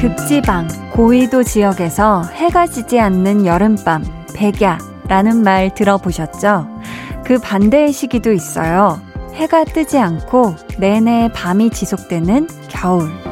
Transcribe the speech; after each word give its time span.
극지방, 0.00 0.68
고위도 0.92 1.42
지역에서 1.42 2.22
해가 2.22 2.66
지지 2.66 2.98
않는 2.98 3.46
여름밤, 3.46 4.04
백야라는 4.34 5.42
말 5.42 5.74
들어보셨죠? 5.74 6.68
그 7.24 7.38
반대의 7.38 7.92
시기도 7.92 8.32
있어요. 8.32 9.00
해가 9.34 9.64
뜨지 9.64 9.98
않고 9.98 10.54
내내 10.78 11.30
밤이 11.34 11.70
지속되는 11.70 12.48
겨울. 12.68 13.29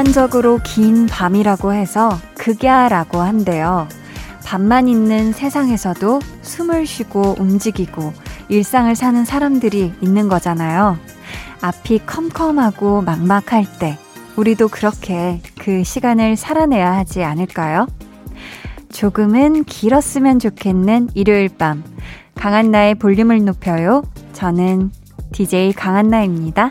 극단적으로 0.00 0.60
긴 0.64 1.04
밤이라고 1.04 1.74
해서 1.74 2.18
극야라고 2.38 3.18
한대요. 3.18 3.86
밤만 4.46 4.88
있는 4.88 5.32
세상에서도 5.32 6.20
숨을 6.40 6.86
쉬고 6.86 7.36
움직이고 7.38 8.14
일상을 8.48 8.96
사는 8.96 9.22
사람들이 9.26 9.92
있는 10.00 10.30
거잖아요. 10.30 10.96
앞이 11.60 12.00
컴컴하고 12.06 13.02
막막할 13.02 13.66
때 13.78 13.98
우리도 14.36 14.68
그렇게 14.68 15.42
그 15.58 15.84
시간을 15.84 16.36
살아내야 16.36 16.96
하지 16.96 17.22
않을까요? 17.22 17.86
조금은 18.90 19.64
길었으면 19.64 20.38
좋겠는 20.38 21.10
일요일 21.12 21.50
밤. 21.50 21.84
강한나의 22.36 22.94
볼륨을 22.94 23.44
높여요. 23.44 24.02
저는 24.32 24.92
DJ 25.32 25.74
강한나입니다. 25.74 26.70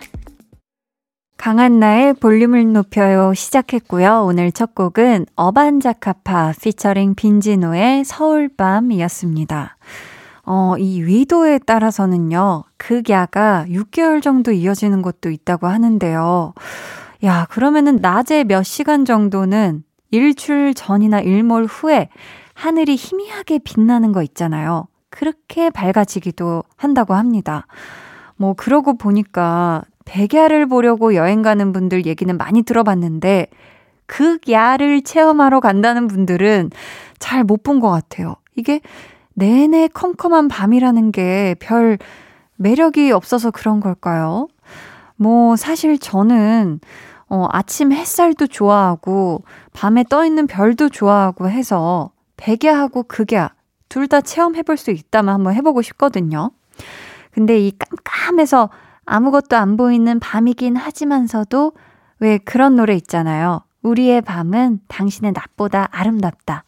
강한나의 1.40 2.16
볼륨을 2.16 2.74
높여요 2.74 3.34
시작했고요. 3.34 4.26
오늘 4.26 4.52
첫 4.52 4.76
곡은 4.76 5.26
어반자카파 5.38 6.52
피처링 6.62 7.16
빈지노의 7.16 8.04
서울밤이었습니다. 8.04 9.78
어, 10.44 10.76
이 10.78 11.02
위도에 11.02 11.60
따라서는요, 11.60 12.66
극야가 12.76 13.68
6개월 13.70 14.22
정도 14.22 14.52
이어지는 14.52 15.02
것도 15.02 15.30
있다고 15.30 15.68
하는데요. 15.68 16.54
야, 17.24 17.48
그러면은 17.50 18.00
낮에 18.02 18.44
몇 18.44 18.64
시간 18.64 19.06
정도는 19.06 19.84
일출 20.12 20.74
전이나 20.74 21.22
일몰 21.22 21.68
후에 21.70 22.10
하늘이 22.54 22.98
희미하게 22.98 23.60
빛나는 23.60 24.12
거 24.12 24.24
있잖아요. 24.24 24.88
그렇게 25.10 25.70
밝아지기도 25.70 26.64
한다고 26.76 27.14
합니다. 27.14 27.66
뭐, 28.36 28.56
그러고 28.56 28.98
보니까 28.98 29.84
백야를 30.10 30.66
보려고 30.66 31.14
여행 31.14 31.44
가는 31.44 31.72
분들 31.72 32.08
얘기는 32.08 32.36
많이 32.36 32.64
들어봤는데 32.64 33.48
극야를 34.08 35.04
체험하러 35.04 35.60
간다는 35.60 36.08
분들은 36.08 36.72
잘 37.20 37.44
못 37.44 37.62
본 37.64 37.80
것 37.80 37.90
같아요. 37.92 38.36
이게 38.56 38.82
내내 39.36 39.88
컴컴한 39.90 40.48
밤이라는 40.48 41.12
게 41.12 41.56
별 41.60 42.00
매력이 42.56 43.12
없어서 43.12 43.52
그런 43.52 43.80
걸까요? 43.80 44.48
뭐 45.16 45.56
사실 45.56 46.00
저는 46.00 46.80
어, 47.30 47.46
아침 47.52 47.92
햇살도 47.92 48.48
좋아하고 48.48 49.44
밤에 49.74 50.04
떠 50.10 50.26
있는 50.26 50.48
별도 50.48 50.90
좋아하고 50.90 51.50
해서 51.50 52.12
백야하고 52.38 53.04
극야 53.04 53.52
둘 53.90 54.08
다 54.08 54.22
체험해 54.22 54.64
볼 54.64 54.76
수 54.78 54.90
있다면 54.90 55.34
한번 55.36 55.54
해보고 55.54 55.84
싶거든요. 55.84 56.50
근데 57.32 57.60
이 57.60 57.72
깜깜해서 57.78 58.70
아무것도 59.10 59.58
안 59.58 59.76
보이는 59.76 60.20
밤이긴 60.20 60.76
하지만서도 60.76 61.74
왜 62.20 62.38
그런 62.38 62.76
노래 62.76 62.94
있잖아요. 62.96 63.62
우리의 63.82 64.22
밤은 64.22 64.82
당신의 64.88 65.32
낮보다 65.32 65.88
아름답다. 65.92 66.64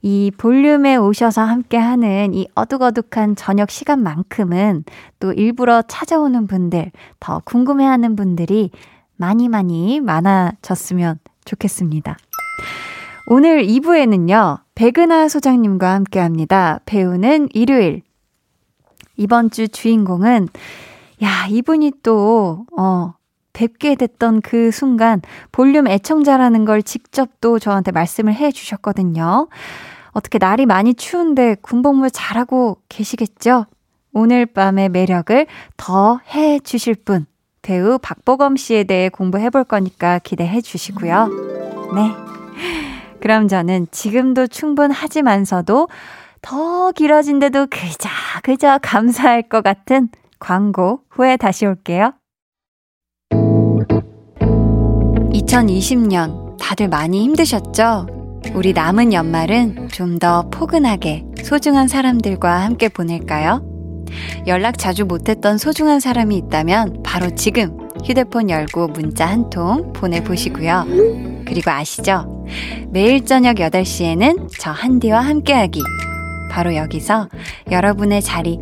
이 0.00 0.32
볼륨에 0.36 0.96
오셔서 0.96 1.42
함께 1.42 1.76
하는 1.76 2.34
이 2.34 2.48
어둑어둑한 2.56 3.36
저녁 3.36 3.70
시간만큼은 3.70 4.84
또 5.20 5.32
일부러 5.32 5.82
찾아오는 5.82 6.48
분들, 6.48 6.90
더 7.20 7.40
궁금해하는 7.44 8.16
분들이 8.16 8.72
많이 9.16 9.48
많이 9.48 10.00
많아졌으면 10.00 11.20
좋겠습니다. 11.44 12.16
오늘 13.28 13.64
2부에는요, 13.64 14.58
백은하 14.74 15.28
소장님과 15.28 15.94
함께 15.94 16.18
합니다. 16.18 16.80
배우는 16.86 17.50
일요일. 17.52 18.02
이번 19.16 19.50
주 19.50 19.68
주인공은 19.68 20.48
야, 21.22 21.46
이분이 21.48 21.92
또, 22.02 22.66
어, 22.76 23.14
뵙게 23.52 23.94
됐던 23.96 24.40
그 24.40 24.70
순간 24.70 25.20
볼륨 25.52 25.86
애청자라는 25.86 26.64
걸 26.64 26.82
직접 26.82 27.28
또 27.40 27.58
저한테 27.58 27.92
말씀을 27.92 28.34
해 28.34 28.50
주셨거든요. 28.50 29.48
어떻게 30.12 30.38
날이 30.38 30.64
많이 30.66 30.94
추운데 30.94 31.56
군복무 31.60 32.10
잘하고 32.10 32.78
계시겠죠? 32.88 33.66
오늘 34.14 34.46
밤의 34.46 34.88
매력을 34.90 35.46
더 35.76 36.18
해 36.34 36.58
주실 36.60 36.94
분, 36.94 37.26
배우 37.62 37.98
박보검 37.98 38.56
씨에 38.56 38.84
대해 38.84 39.08
공부해 39.08 39.50
볼 39.50 39.64
거니까 39.64 40.18
기대해 40.18 40.60
주시고요. 40.60 41.28
네. 41.94 42.10
그럼 43.20 43.48
저는 43.48 43.86
지금도 43.90 44.48
충분하지만서도 44.48 45.88
더 46.40 46.92
길어진데도 46.92 47.66
그저 47.70 48.08
그저 48.42 48.78
감사할 48.82 49.42
것 49.42 49.62
같은 49.62 50.08
광고 50.42 51.02
후에 51.08 51.36
다시 51.36 51.66
올게요. 51.66 52.14
2020년 55.32 56.58
다들 56.58 56.88
많이 56.88 57.22
힘드셨죠? 57.22 58.06
우리 58.54 58.72
남은 58.72 59.12
연말은 59.12 59.88
좀 59.88 60.18
더 60.18 60.48
포근하게 60.50 61.24
소중한 61.44 61.86
사람들과 61.88 62.62
함께 62.62 62.88
보낼까요? 62.88 63.62
연락 64.48 64.78
자주 64.78 65.04
못했던 65.04 65.58
소중한 65.58 66.00
사람이 66.00 66.36
있다면 66.36 67.02
바로 67.04 67.30
지금 67.34 67.88
휴대폰 68.04 68.50
열고 68.50 68.88
문자 68.88 69.26
한 69.26 69.48
통 69.48 69.92
보내보시고요. 69.92 70.86
그리고 71.46 71.70
아시죠? 71.70 72.44
매일 72.90 73.24
저녁 73.24 73.56
8시에는 73.56 74.48
저 74.58 74.70
한디와 74.72 75.20
함께하기. 75.20 75.80
바로 76.52 76.76
여기서 76.76 77.30
여러분의 77.70 78.20
자리 78.20 78.58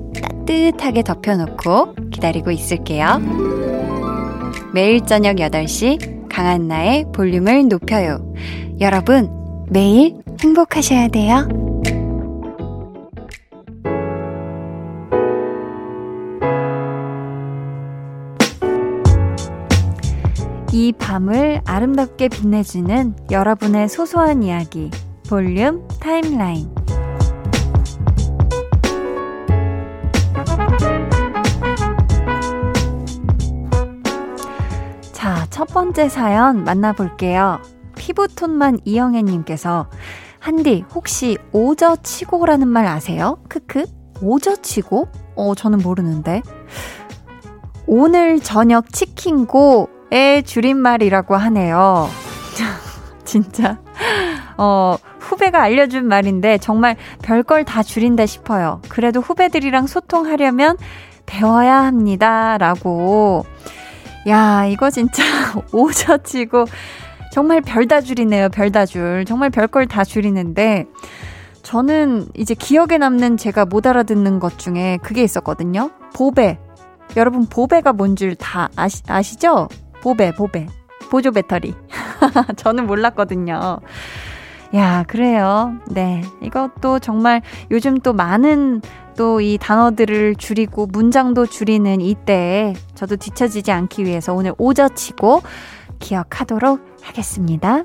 따뜻하게 0.47 1.03
덮여놓고 1.03 1.97
기다리고 2.13 2.53
있을게요. 2.53 3.21
매일 4.73 5.05
저녁 5.05 5.37
8시 5.37 6.29
강한나의 6.29 7.07
볼륨을 7.13 7.67
높여요. 7.67 8.33
여러분, 8.81 9.29
매일 9.71 10.15
행복하셔야 10.41 11.09
돼요. 11.09 11.49
이 20.73 20.93
밤을 20.97 21.63
아름답게 21.65 22.29
빛내주는 22.29 23.17
여러분의 23.33 23.89
소소한 23.89 24.45
이야기, 24.45 24.93
볼륨 25.29 25.89
타임라인. 26.01 26.71
첫 35.61 35.67
번째 35.75 36.09
사연 36.09 36.65
만나볼게요. 36.65 37.61
피부톤만 37.95 38.79
이영애님께서 38.87 39.91
한디 40.39 40.87
혹시 40.95 41.37
오저치고라는 41.53 42.67
말 42.67 42.87
아세요? 42.87 43.37
크크 43.51 43.85
오저치고? 44.23 45.09
어 45.37 45.55
저는 45.55 45.81
모르는데 45.81 46.41
오늘 47.87 48.41
저녁 48.41 48.91
치킨고의 48.91 50.45
줄임말이라고 50.45 51.37
하네요. 51.37 52.09
진짜 53.27 53.83
어 54.57 54.97
후배가 55.19 55.61
알려준 55.61 56.09
말인데 56.09 56.57
정말 56.57 56.97
별걸 57.21 57.67
다 57.67 57.83
줄인다 57.83 58.25
싶어요. 58.25 58.81
그래도 58.89 59.21
후배들이랑 59.21 59.89
소통하려면 59.89 60.79
배워야 61.27 61.83
합니다라고 61.85 63.45
야, 64.29 64.67
이거 64.67 64.91
진짜 64.91 65.23
오저치고 65.73 66.67
정말 67.33 67.61
별다 67.61 68.01
줄이네요. 68.01 68.49
별다 68.51 68.87
줄. 68.87 69.25
정말 69.25 69.51
별걸 69.51 69.87
다 69.87 70.05
줄이는데 70.05 70.87
저는 71.63 72.27
이제 72.37 72.55
기억에 72.55 72.99
남는 72.99 73.37
제가 73.37 73.65
못 73.65 73.87
알아듣는 73.87 74.41
것 74.41 74.59
중에 74.59 74.99
그게 75.03 75.23
있었거든요. 75.23 75.91
보배. 76.15 76.59
여러분, 77.17 77.47
보배가 77.47 77.93
뭔 77.93 78.15
줄 78.17 78.35
다 78.37 78.69
아시, 78.77 79.03
아시죠? 79.09 79.69
보배, 80.03 80.33
보배. 80.33 80.67
보조 81.11 81.33
배터리. 81.33 81.75
저는 82.57 82.87
몰랐거든요. 82.87 83.81
야, 84.75 85.05
그래요. 85.09 85.75
네. 85.89 86.23
이것도 86.43 87.01
정말 87.01 87.43
요즘 87.71 87.99
또 87.99 88.13
많은 88.13 88.81
또 89.17 89.41
이 89.41 89.59
단어들을 89.61 90.37
줄이고 90.37 90.87
문장도 90.87 91.45
줄이는 91.47 92.01
이때에 92.01 92.75
저도 92.95 93.17
뒤처지지 93.17 93.71
않기 93.71 94.05
위해서 94.07 94.33
오늘 94.33 94.55
오저치고 94.57 95.43
기억하도록 95.99 96.81
하겠습니다. 97.03 97.83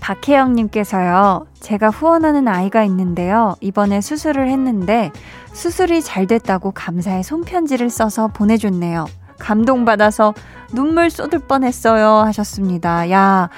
박혜영님께서요, 0.00 1.46
제가 1.60 1.90
후원하는 1.90 2.48
아이가 2.48 2.82
있는데요. 2.84 3.54
이번에 3.60 4.00
수술을 4.00 4.48
했는데, 4.48 5.10
수술이 5.52 6.02
잘 6.02 6.26
됐다고 6.26 6.72
감사의 6.72 7.22
손편지를 7.24 7.90
써서 7.90 8.28
보내줬네요. 8.28 9.06
감동받아서 9.38 10.34
눈물 10.72 11.10
쏟을 11.10 11.40
뻔 11.46 11.64
했어요. 11.64 12.22
하셨습니다. 12.26 13.10
야, 13.10 13.50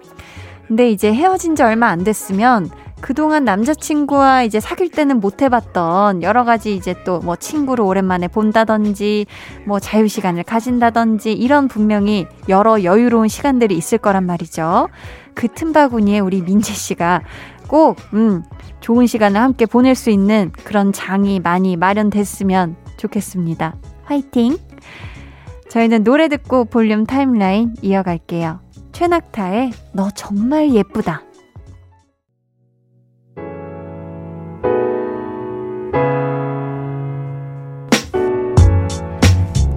근데 0.68 0.90
이제 0.90 1.12
헤어진 1.12 1.56
지 1.56 1.62
얼마 1.64 1.88
안 1.88 2.04
됐으면 2.04 2.70
그동안 3.00 3.44
남자친구와 3.44 4.42
이제 4.42 4.60
사귈 4.60 4.90
때는 4.90 5.20
못 5.20 5.42
해봤던 5.42 6.22
여러 6.22 6.44
가지 6.44 6.76
이제 6.76 6.94
또 7.04 7.20
뭐 7.24 7.34
친구를 7.34 7.84
오랜만에 7.84 8.28
본다든지 8.28 9.26
뭐 9.66 9.80
자유시간을 9.80 10.44
가진다든지 10.44 11.32
이런 11.32 11.66
분명히 11.66 12.26
여러 12.48 12.84
여유로운 12.84 13.28
시간들이 13.28 13.74
있을 13.76 13.98
거란 13.98 14.26
말이죠. 14.26 14.88
그 15.34 15.48
틈바구니에 15.48 16.20
우리 16.20 16.42
민재 16.42 16.72
씨가 16.72 17.22
꼭, 17.66 17.96
음, 18.14 18.42
좋은 18.80 19.06
시간을 19.06 19.40
함께 19.40 19.64
보낼 19.64 19.94
수 19.94 20.10
있는 20.10 20.50
그런 20.64 20.92
장이 20.92 21.40
많이 21.40 21.76
마련됐으면 21.76 22.76
좋겠습니다. 23.00 23.76
화이팅! 24.04 24.58
저희는 25.70 26.04
노래 26.04 26.28
듣고 26.28 26.64
볼륨 26.66 27.06
타임라인 27.06 27.74
이어갈게요. 27.80 28.60
최낙타의 28.92 29.72
너 29.92 30.10
정말 30.10 30.74
예쁘다. 30.74 31.22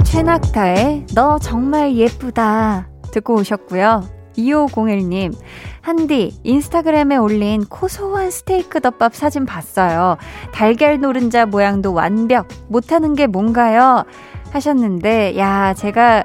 최낙타의 0.04 1.06
너 1.16 1.40
정말 1.40 1.96
예쁘다 1.96 2.90
듣고 3.12 3.36
오셨고요. 3.36 4.23
2501님, 4.38 5.36
한디, 5.82 6.38
인스타그램에 6.44 7.18
올린 7.18 7.66
고소한 7.66 8.32
스테이크 8.32 8.80
덮밥 8.82 9.16
사진 9.16 9.46
봤어요. 9.46 10.18
달걀 10.52 11.00
노른자 11.00 11.46
모양도 11.46 11.94
완벽. 11.94 12.48
못하는 12.68 13.16
게 13.16 13.28
뭔가요? 13.28 14.04
하셨는데, 14.52 15.38
야, 15.38 15.74
제가 15.74 16.24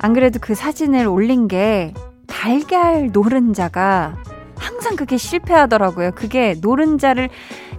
안 0.00 0.12
그래도 0.12 0.38
그 0.40 0.54
사진을 0.54 1.06
올린 1.06 1.48
게 1.48 1.92
달걀 2.26 3.10
노른자가 3.12 4.16
항상 4.56 4.96
그게 4.96 5.16
실패하더라고요. 5.16 6.12
그게 6.14 6.54
노른자를 6.60 7.28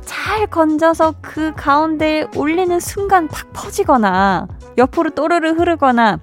잘 0.02 0.48
건져서 0.48 1.16
그 1.22 1.54
가운데 1.56 2.26
올리는 2.36 2.80
순간 2.80 3.28
탁 3.28 3.54
퍼지거나 3.54 4.48
옆으로 4.78 5.12
또르르 5.12 5.52
흐르거나 5.52 6.20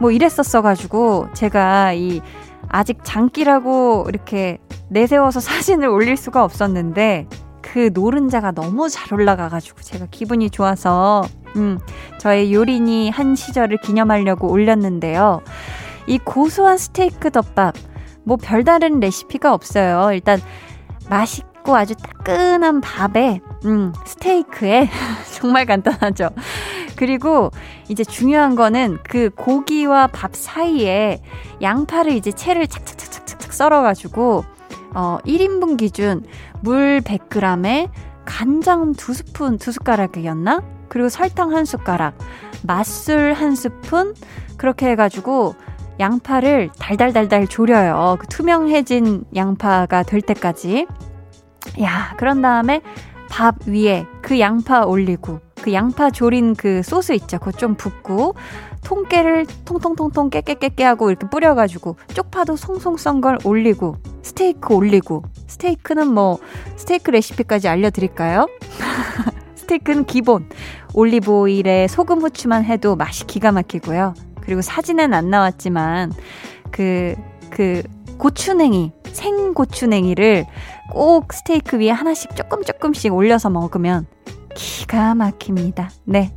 뭐 0.00 0.10
이랬었어가지고 0.10 1.28
제가 1.32 1.92
이 1.92 2.20
아직 2.68 2.98
장기라고 3.04 4.06
이렇게 4.08 4.58
내세워서 4.88 5.40
사진을 5.40 5.88
올릴 5.88 6.16
수가 6.16 6.44
없었는데 6.44 7.28
그 7.62 7.90
노른자가 7.92 8.52
너무 8.52 8.88
잘 8.88 9.12
올라가가지고 9.12 9.80
제가 9.82 10.06
기분이 10.10 10.50
좋아서 10.50 11.24
음, 11.56 11.78
저의 12.18 12.52
요리니 12.52 13.10
한 13.10 13.34
시절을 13.34 13.78
기념하려고 13.78 14.48
올렸는데요. 14.48 15.40
이 16.06 16.18
고소한 16.18 16.78
스테이크 16.78 17.30
덮밥, 17.30 17.74
뭐 18.24 18.36
별다른 18.36 19.00
레시피가 19.00 19.52
없어요. 19.52 20.12
일단 20.12 20.40
맛있고 21.08 21.76
아주 21.76 21.94
따끈한 21.96 22.80
밥에, 22.80 23.40
음, 23.64 23.92
스테이크에 24.04 24.88
정말 25.32 25.66
간단하죠. 25.66 26.30
그리고 26.96 27.50
이제 27.88 28.04
중요한 28.04 28.56
거는 28.56 28.98
그 29.02 29.30
고기와 29.30 30.06
밥 30.08 30.34
사이에 30.34 31.20
양파를 31.62 32.12
이제 32.12 32.32
채를 32.32 32.66
착착착착착 32.66 33.52
썰어가지고 33.52 34.44
어 34.94 35.18
1인분 35.26 35.76
기준 35.76 36.24
물 36.62 37.00
100g에 37.02 37.90
간장 38.24 38.92
2스푼, 38.92 39.58
2숟가락이었나? 39.58 40.62
그리고 40.88 41.08
설탕 41.08 41.54
한 41.54 41.64
숟가락, 41.64 42.16
맛술 42.62 43.32
한 43.32 43.54
스푼, 43.54 44.14
그렇게 44.56 44.90
해가지고 44.90 45.54
양파를 45.98 46.70
달달달달 46.78 47.46
졸여요. 47.46 48.16
그 48.20 48.26
투명해진 48.26 49.24
양파가 49.34 50.02
될 50.02 50.20
때까지. 50.20 50.86
야, 51.80 52.14
그런 52.18 52.42
다음에 52.42 52.80
밥 53.28 53.66
위에 53.66 54.06
그 54.22 54.38
양파 54.40 54.84
올리고, 54.84 55.40
그 55.62 55.72
양파 55.72 56.10
조린 56.10 56.54
그 56.54 56.82
소스 56.82 57.12
있죠. 57.12 57.38
그거 57.38 57.52
좀 57.52 57.74
붓고 57.74 58.34
통깨를 58.84 59.46
통통통통 59.64 60.30
깨깨깨깨 60.30 60.84
하고 60.84 61.10
이렇게 61.10 61.28
뿌려가지고 61.28 61.96
쪽파도 62.14 62.54
송송 62.54 62.96
썬 62.96 63.20
걸 63.20 63.38
올리고 63.44 63.96
스테이크 64.22 64.74
올리고 64.74 65.24
스테이크는 65.48 66.06
뭐 66.12 66.38
스테이크 66.76 67.10
레시피까지 67.10 67.66
알려드릴까요? 67.66 68.46
스테이크는 69.56 70.04
기본 70.04 70.48
올리브 70.94 71.32
오일에 71.32 71.88
소금 71.88 72.20
후추만 72.20 72.64
해도 72.64 72.94
맛이 72.94 73.26
기가 73.26 73.50
막히고요. 73.50 74.14
그리고 74.40 74.62
사진은 74.62 75.12
안 75.12 75.30
나왔지만 75.30 76.12
그, 76.70 77.16
그 77.50 77.82
고추냉이, 78.18 78.92
생 79.08 79.52
고추냉이를 79.52 80.46
꼭 80.90 81.32
스테이크 81.32 81.78
위에 81.78 81.90
하나씩 81.90 82.34
조금 82.36 82.62
조금씩 82.62 83.12
올려서 83.12 83.50
먹으면 83.50 84.06
기가 84.54 85.14
막힙니다. 85.14 85.90
네. 86.04 86.32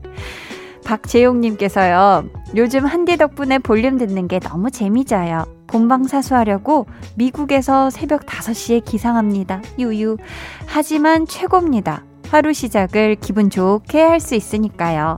박재용님께서요, 0.85 2.25
요즘 2.55 2.85
한디 2.85 3.15
덕분에 3.15 3.59
볼륨 3.59 3.97
듣는 3.97 4.27
게 4.27 4.39
너무 4.39 4.71
재미져요. 4.71 5.45
본방 5.67 6.05
사수하려고 6.05 6.87
미국에서 7.15 7.91
새벽 7.91 8.25
5시에 8.25 8.83
기상합니다. 8.83 9.61
유유. 9.77 10.17
하지만 10.65 11.27
최고입니다. 11.27 12.05
하루 12.31 12.53
시작을 12.53 13.17
기분 13.21 13.49
좋게 13.49 14.01
할 14.01 14.19
수 14.19 14.33
있으니까요. 14.35 15.15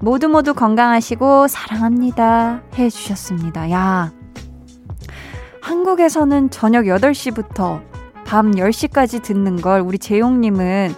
모두 0.00 0.28
모두 0.28 0.54
건강하시고 0.54 1.48
사랑합니다. 1.48 2.62
해주셨습니다. 2.76 3.70
야. 3.72 4.12
한국에서는 5.60 6.50
저녁 6.50 6.84
8시부터 6.84 7.82
밤 8.28 8.50
10시까지 8.50 9.22
듣는 9.22 9.56
걸 9.56 9.80
우리 9.80 9.98
재용님은 9.98 10.94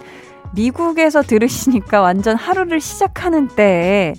미국에서 0.53 1.21
들으시니까 1.21 2.01
완전 2.01 2.35
하루를 2.35 2.81
시작하는 2.81 3.47
때에 3.47 4.15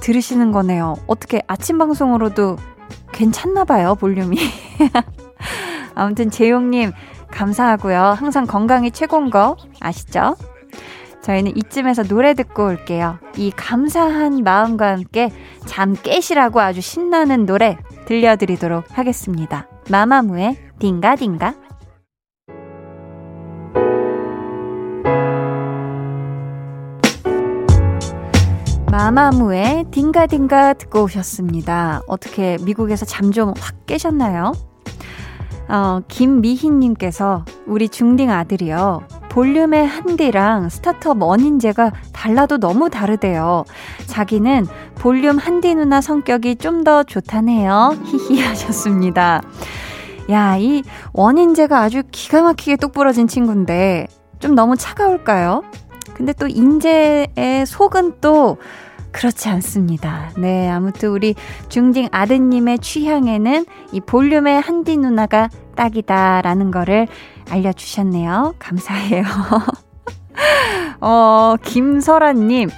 들으시는 0.00 0.50
거네요. 0.50 0.96
어떻게 1.06 1.42
아침 1.46 1.76
방송으로도 1.76 2.56
괜찮나 3.12 3.64
봐요, 3.64 3.96
볼륨이. 3.96 4.38
아무튼 5.94 6.30
재용님 6.30 6.92
감사하고요. 7.30 8.00
항상 8.00 8.46
건강이 8.46 8.92
최고인 8.92 9.28
거 9.28 9.58
아시죠? 9.80 10.34
저희는 11.20 11.54
이쯤에서 11.54 12.04
노래 12.04 12.32
듣고 12.32 12.64
올게요. 12.64 13.18
이 13.36 13.50
감사한 13.50 14.42
마음과 14.42 14.88
함께 14.88 15.30
잠 15.66 15.92
깨시라고 15.92 16.60
아주 16.60 16.80
신나는 16.80 17.44
노래 17.44 17.76
들려드리도록 18.06 18.96
하겠습니다. 18.96 19.68
마마무의 19.90 20.56
딩가딩가. 20.78 21.67
마마무의 29.18 29.86
딩가딩가 29.90 30.74
듣고 30.74 31.02
오셨습니다. 31.02 32.02
어떻게 32.06 32.56
미국에서 32.62 33.04
잠 33.04 33.32
좀 33.32 33.52
확 33.58 33.84
깨셨나요? 33.86 34.52
어, 35.68 36.00
김미희님께서 36.06 37.44
우리 37.66 37.88
중딩 37.88 38.30
아들이요. 38.30 39.02
볼륨의 39.30 39.88
한디랑 39.88 40.68
스타트업 40.68 41.20
원인제가 41.20 41.90
달라도 42.12 42.58
너무 42.58 42.90
다르대요. 42.90 43.64
자기는 44.06 44.66
볼륨 44.94 45.36
한디 45.36 45.74
누나 45.74 46.00
성격이 46.00 46.54
좀 46.56 46.84
더 46.84 47.02
좋다네요. 47.02 47.96
히히 48.04 48.40
하셨습니다. 48.40 49.42
야, 50.30 50.56
이 50.58 50.84
원인제가 51.12 51.80
아주 51.80 52.04
기가 52.12 52.42
막히게 52.42 52.76
똑부러진 52.76 53.26
친구인데 53.26 54.06
좀 54.38 54.54
너무 54.54 54.76
차가울까요? 54.76 55.64
근데 56.14 56.32
또 56.32 56.46
인제의 56.46 57.66
속은 57.66 58.18
또 58.20 58.58
그렇지 59.18 59.48
않습니다. 59.48 60.30
네, 60.38 60.68
아무튼 60.68 61.08
우리 61.08 61.34
중딩 61.68 62.08
아드님의 62.12 62.78
취향에는 62.78 63.66
이 63.90 64.00
볼륨의 64.00 64.60
한디 64.60 64.96
누나가 64.96 65.48
딱이다라는 65.74 66.70
거를 66.70 67.08
알려주셨네요. 67.50 68.54
감사해요. 68.60 69.24
어, 71.00 71.56
김설아님. 71.64 72.68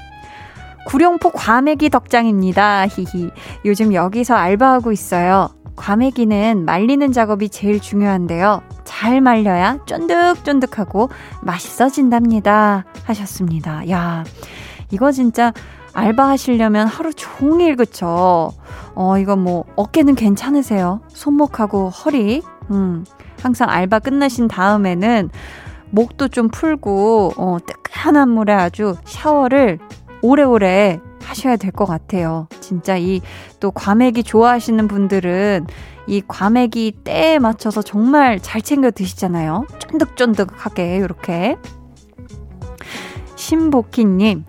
구룡포 0.87 1.33
과메기 1.33 1.91
덕장입니다. 1.91 2.87
히히. 2.87 3.29
요즘 3.67 3.93
여기서 3.93 4.35
알바하고 4.35 4.93
있어요. 4.93 5.51
과메기는 5.77 6.65
말리는 6.65 7.13
작업이 7.13 7.51
제일 7.51 7.81
중요한데요. 7.81 8.63
잘 8.85 9.21
말려야 9.21 9.81
쫀득쫀득하고 9.85 11.11
맛있어진답니다. 11.43 12.87
하셨습니다. 13.05 13.91
야, 13.91 14.25
이거 14.91 15.13
진짜 15.13 15.53
알바하시려면 16.05 16.87
하루 16.87 17.13
종일 17.13 17.77
그쵸? 17.77 18.53
어, 18.95 19.19
이거 19.19 19.37
뭐 19.37 19.65
어깨는 19.77 20.15
괜찮으세요? 20.15 21.01
손목하고 21.09 21.91
허리? 21.91 22.43
음. 22.71 23.05
항상 23.43 23.69
알바 23.69 23.99
끝나신 24.01 24.49
다음에는 24.49 25.31
목도 25.91 26.29
좀 26.29 26.49
풀고 26.49 27.33
어, 27.37 27.59
뜨끈한 27.67 28.31
물에 28.31 28.53
아주 28.55 28.97
샤워를 29.05 29.79
오래오래 30.23 31.01
하셔야 31.23 31.57
될 31.57 31.71
것 31.73 31.85
같아요. 31.85 32.49
진짜 32.61 32.97
이 32.97 33.21
또 33.61 33.71
과메기 33.71 34.23
좋아하시는 34.23 34.89
분들은 34.89 35.67
이 36.07 36.23
과메기 36.27 36.93
때에 37.05 37.39
맞춰서 37.39 37.83
정말 37.83 38.41
잘 38.41 38.63
챙겨 38.63 38.91
드시잖아요. 38.91 39.67
쫀득쫀득하게 39.79 40.97
이렇게. 40.97 41.57
신복희님, 43.37 44.45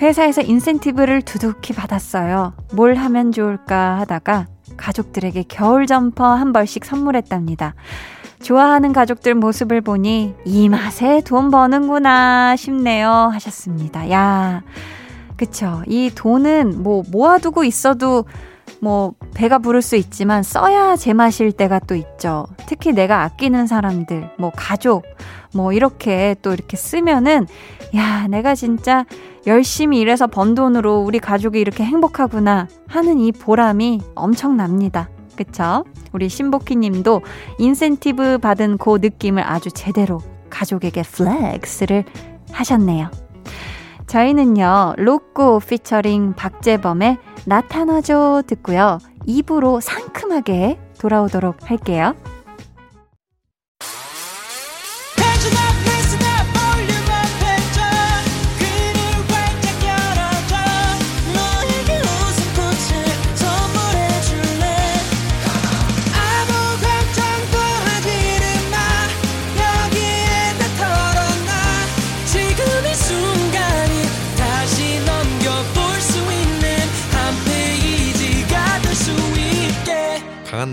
회사에서 0.00 0.42
인센티브를 0.42 1.22
두둑히 1.22 1.74
받았어요. 1.74 2.52
뭘 2.74 2.94
하면 2.96 3.32
좋을까 3.32 3.98
하다가 4.00 4.46
가족들에게 4.76 5.44
겨울 5.48 5.86
점퍼 5.86 6.26
한 6.26 6.52
벌씩 6.52 6.84
선물했답니다. 6.84 7.74
좋아하는 8.42 8.92
가족들 8.92 9.34
모습을 9.34 9.80
보니 9.80 10.34
이 10.44 10.68
맛에 10.68 11.22
돈 11.22 11.50
버는구나 11.50 12.56
싶네요. 12.56 13.10
하셨습니다. 13.32 14.10
야, 14.10 14.62
그쵸. 15.36 15.82
이 15.86 16.10
돈은 16.14 16.82
뭐 16.82 17.02
모아두고 17.10 17.64
있어도 17.64 18.24
뭐 18.80 19.14
배가 19.34 19.58
부를 19.58 19.80
수 19.80 19.96
있지만 19.96 20.42
써야 20.42 20.96
제맛일 20.96 21.52
때가 21.52 21.78
또 21.80 21.94
있죠. 21.94 22.46
특히 22.66 22.92
내가 22.92 23.22
아끼는 23.22 23.66
사람들, 23.66 24.30
뭐 24.38 24.52
가족, 24.54 25.04
뭐 25.54 25.72
이렇게 25.72 26.36
또 26.42 26.52
이렇게 26.52 26.76
쓰면은 26.76 27.46
야, 27.96 28.26
내가 28.28 28.54
진짜 28.54 29.06
열심히 29.46 30.00
일해서 30.00 30.26
번 30.26 30.54
돈으로 30.54 30.98
우리 31.00 31.18
가족이 31.18 31.60
이렇게 31.60 31.84
행복하구나 31.84 32.68
하는 32.88 33.18
이 33.18 33.32
보람이 33.32 34.00
엄청납니다. 34.14 35.08
그쵸? 35.36 35.84
우리 36.12 36.28
신복희 36.28 36.76
님도 36.76 37.22
인센티브 37.58 38.38
받은 38.38 38.78
그 38.78 38.98
느낌을 39.00 39.42
아주 39.42 39.70
제대로 39.70 40.20
가족에게 40.50 41.02
flex를 41.02 42.04
하셨네요. 42.52 43.10
저희는요, 44.06 44.94
로꼬 44.96 45.60
피처링 45.60 46.34
박재범의 46.34 47.18
나타나죠 47.44 48.42
듣고요. 48.46 48.98
입으로 49.26 49.80
상큼하게 49.80 50.78
돌아오도록 50.98 51.70
할게요. 51.70 52.14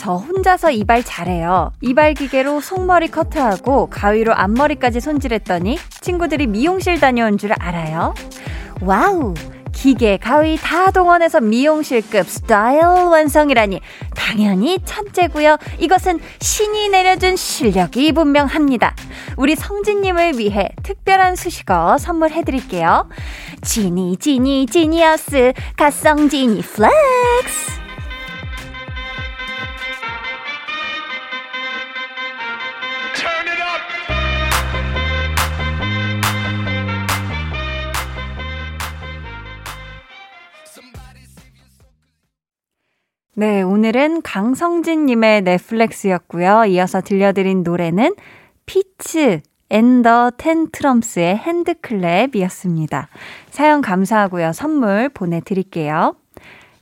저 0.00 0.14
혼자서 0.14 0.70
이발 0.70 1.04
잘해요. 1.04 1.72
이발 1.82 2.14
기계로 2.14 2.62
속머리 2.62 3.08
커트하고 3.10 3.90
가위로 3.90 4.32
앞머리까지 4.34 4.98
손질했더니 4.98 5.76
친구들이 6.00 6.46
미용실 6.46 6.98
다녀온 6.98 7.36
줄 7.36 7.52
알아요. 7.52 8.14
Wow! 8.80 9.34
기계, 9.72 10.16
가위 10.16 10.56
다 10.56 10.90
동원해서 10.90 11.42
미용실급 11.42 12.26
스타일 12.26 12.82
완성이라니 12.82 13.82
당연히 14.16 14.78
천재고요. 14.86 15.58
이것은 15.78 16.18
신이 16.40 16.88
내려준 16.88 17.36
실력이 17.36 18.12
분명합니다. 18.12 18.94
우리 19.36 19.54
성진님을 19.54 20.38
위해 20.38 20.70
특별한 20.82 21.36
수식어 21.36 21.98
선물해드릴게요. 21.98 23.06
지니 23.60 24.16
지니 24.16 24.64
genius 24.64 25.52
강성지니 25.76 26.62
flex 26.62 27.79
네, 43.34 43.62
오늘은 43.62 44.22
강성진님의 44.22 45.42
넷플렉스였고요. 45.42 46.64
이어서 46.64 47.00
들려드린 47.00 47.62
노래는 47.62 48.16
피츠 48.66 49.40
앤더 49.68 50.32
텐트럼스의 50.36 51.36
핸드클랩이었습니다. 51.36 53.06
사연 53.50 53.82
감사하고요. 53.82 54.52
선물 54.52 55.08
보내드릴게요. 55.10 56.16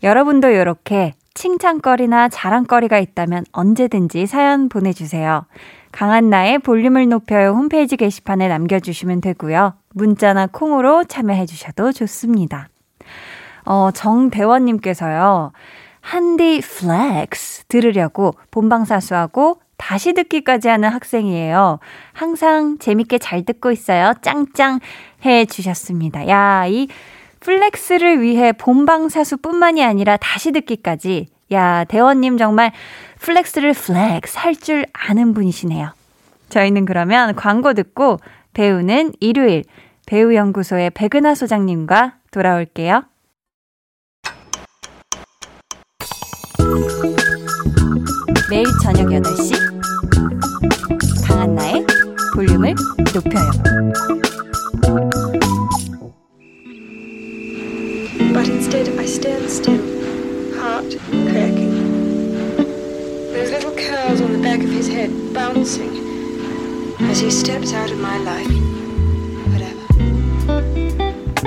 여러분도 0.03 0.49
이렇게 0.49 1.13
칭찬거리나 1.35 2.31
자랑거리가 2.31 2.99
있다면 2.99 3.45
언제든지 3.53 4.27
사연 4.27 4.71
보내주세요. 4.71 5.45
강한나의 5.93 6.61
볼륨을 6.61 7.11
높여요 7.11 7.51
홈페이지 7.51 7.99
게시판에 7.99 8.49
남겨주시면 8.49 9.21
되고요. 9.21 9.75
문자나 9.93 10.47
콩으로 10.47 11.05
참여해주셔도 11.05 11.93
좋습니다. 11.93 12.69
어, 13.67 13.91
정대원님께서요. 13.91 15.53
한디 16.09 16.63
flex 16.63 17.65
들으려고 17.65 18.33
본방사수하고 18.51 19.61
다시 19.77 20.15
듣기까지 20.15 20.69
하는 20.69 20.89
학생이에요. 20.89 21.81
항상 22.15 22.79
재밌게 22.79 23.19
잘 23.19 23.45
듣고 23.45 23.71
있어요. 23.73 24.15
짱짱 24.23 24.81
해 25.27 25.45
주셨습니다. 25.45 26.27
야, 26.29 26.65
이 26.67 26.89
flex를 27.41 28.23
위해 28.23 28.53
본방사수뿐만이 28.53 29.85
아니라 29.85 30.17
다시 30.17 30.51
듣기까지. 30.53 31.27
야, 31.53 31.85
대원님 31.85 32.39
정말 32.39 32.73
flex를 33.21 33.75
flex 33.75 34.39
할 34.39 34.55
줄 34.55 34.87
아는 34.95 35.35
분이시네요. 35.35 35.91
저희는 36.49 36.87
그러면 36.87 37.37
광고 37.37 37.75
듣고 37.75 38.19
배우는 38.55 39.13
일요일 39.21 39.63
배우연구소의 40.07 40.89
백은하 40.91 41.35
소장님과 41.35 42.15
돌아올게요. 42.31 43.05
매일 48.51 48.65
저녁 48.83 49.09
8시 49.09 49.53
강한나의 51.27 51.85
볼륨을 52.35 52.75
높여요. 53.15 53.51
But 58.33 58.49
instead 58.49 58.89
I 58.99 59.05
stand 59.05 59.45
still, 59.51 59.83
heart 60.57 60.97
cracking. 61.29 61.77
Those 63.35 63.51
little 63.53 63.75
curls 63.77 64.23
on 64.23 64.33
the 64.33 64.41
back 64.41 64.65
of 64.65 64.71
his 64.71 64.89
head 64.91 65.11
bouncing 65.35 65.93
as 67.03 67.21
he 67.21 67.31
steps 67.31 67.75
out 67.75 67.93
of 67.93 68.01
my 68.01 68.17
life. 68.23 68.51
Whatever. 69.51 69.85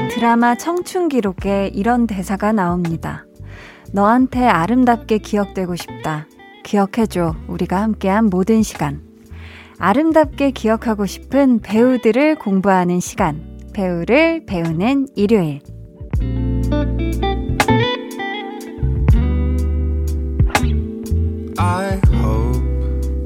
드라마 0.09 0.53
청춘 0.55 1.09
기록에 1.09 1.71
이런 1.73 2.05
대사가 2.05 2.51
나옵니다. 2.51 3.25
너한테 3.91 4.45
아름답게 4.45 5.17
기억되고 5.17 5.75
싶다. 5.75 6.27
기억해줘. 6.63 7.35
우리가 7.47 7.81
함께한 7.81 8.25
모든 8.29 8.63
시간. 8.63 9.01
아름답게 9.79 10.51
기억하고 10.51 11.05
싶은 11.05 11.59
배우들을 11.59 12.35
공부하는 12.35 12.99
시간. 12.99 13.59
배우를 13.73 14.45
배우는 14.45 15.07
일요일. 15.15 15.61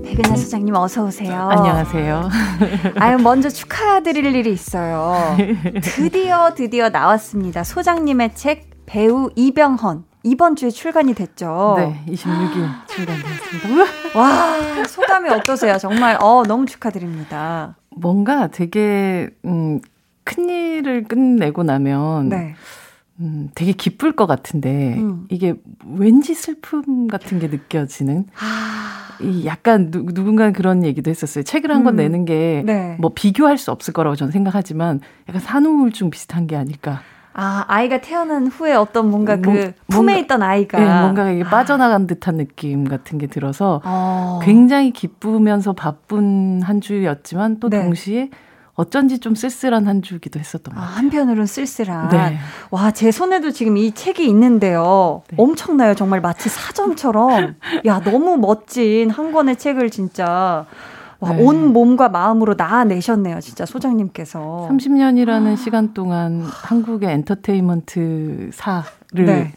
백은하 0.03 0.35
소장님 0.37 0.73
어서 0.75 1.03
오세요. 1.03 1.49
안녕하세요. 1.49 2.29
아유 2.97 3.17
먼저 3.17 3.49
축하드릴 3.49 4.33
일이 4.35 4.51
있어요. 4.51 5.35
드디어 5.81 6.53
드디어 6.53 6.89
나왔습니다. 6.89 7.63
소장님의 7.63 8.35
책 8.35 8.69
배우 8.85 9.29
이병헌 9.35 10.05
이번 10.25 10.55
주에 10.55 10.72
출간이 10.72 11.13
됐죠. 11.13 11.75
네, 11.77 12.03
26일 12.08 12.88
출간되었습니다. 12.88 13.70
와, 14.20 14.84
소감이 14.88 15.29
어떠세요? 15.29 15.77
정말 15.77 16.17
어 16.20 16.41
너무 16.48 16.65
축하드립니다. 16.65 17.77
뭔가 17.91 18.48
되게 18.48 19.29
음, 19.46 19.79
큰 20.24 20.50
일을 20.50 21.03
끝내고 21.03 21.62
나면 21.62 22.29
네. 22.29 22.55
음, 23.20 23.51
되게 23.53 23.72
기쁠 23.72 24.13
것 24.13 24.25
같은데 24.25 24.96
음. 24.98 25.27
이게 25.29 25.53
왠지 25.96 26.34
슬픔 26.34 27.08
같은 27.08 27.38
게 27.38 27.48
느껴지는 27.48 28.25
아... 28.39 29.15
이 29.22 29.46
약간 29.46 29.91
누, 29.91 30.08
누군가 30.08 30.51
그런 30.51 30.84
얘기도 30.84 31.12
했었어요. 31.12 31.44
책을 31.44 31.70
한권 31.70 31.94
음. 31.94 31.98
내는 31.98 32.25
게뭐 32.25 32.63
네. 32.65 32.98
비교할 33.13 33.60
수 33.60 33.72
없을 33.72 33.94
거라고 33.94 34.15
저는 34.15 34.32
생각하지만 34.32 35.01
약간 35.29 35.39
산후우울증 35.39 36.10
비슷한 36.10 36.48
게 36.48 36.55
아닐까. 36.55 37.01
아, 37.37 37.65
아이가 37.67 37.99
태어난 37.99 38.47
후에 38.47 38.73
어떤 38.73 39.11
뭔가 39.11 39.35
그 39.35 39.49
뭔가, 39.49 39.71
품에 39.89 40.19
있던 40.19 40.41
아이가. 40.41 40.79
네, 40.79 41.01
뭔가 41.01 41.29
이게 41.29 41.43
아. 41.43 41.49
빠져나간 41.49 42.07
듯한 42.07 42.37
느낌 42.37 42.87
같은 42.87 43.17
게 43.17 43.27
들어서 43.27 43.81
어. 43.83 44.39
굉장히 44.41 44.91
기쁘면서 44.91 45.73
바쁜 45.73 46.61
한 46.61 46.79
주였지만 46.79 47.59
또 47.59 47.69
네. 47.69 47.83
동시에 47.83 48.29
어쩐지 48.75 49.19
좀 49.19 49.35
쓸쓸한 49.35 49.85
한 49.85 50.01
주기도 50.01 50.39
했었던 50.39 50.73
것 50.73 50.79
아, 50.79 50.85
같아요. 50.85 50.97
한편으로는 50.97 51.45
쓸쓸한. 51.45 52.09
네. 52.09 52.37
와, 52.71 52.91
제 52.91 53.11
손에도 53.11 53.51
지금 53.51 53.75
이 53.75 53.91
책이 53.91 54.25
있는데요. 54.27 55.23
네. 55.29 55.35
엄청나요. 55.37 55.93
정말 55.93 56.21
마치 56.21 56.47
사전처럼. 56.47 57.55
야, 57.85 58.01
너무 58.01 58.37
멋진 58.37 59.09
한 59.09 59.33
권의 59.33 59.57
책을 59.57 59.89
진짜 59.89 60.65
와, 61.25 61.33
네. 61.33 61.44
온 61.44 61.74
몸과 61.74 62.09
마음으로 62.09 62.53
나아내셨네요, 62.55 63.42
진짜 63.42 63.66
소장님께서. 63.66 64.70
30년이라는 64.72 65.53
아. 65.53 65.55
시간 65.55 65.94
동안 65.94 66.44
한국의 66.44 67.11
엔터테인먼트사를 67.11 69.25
네. 69.25 69.53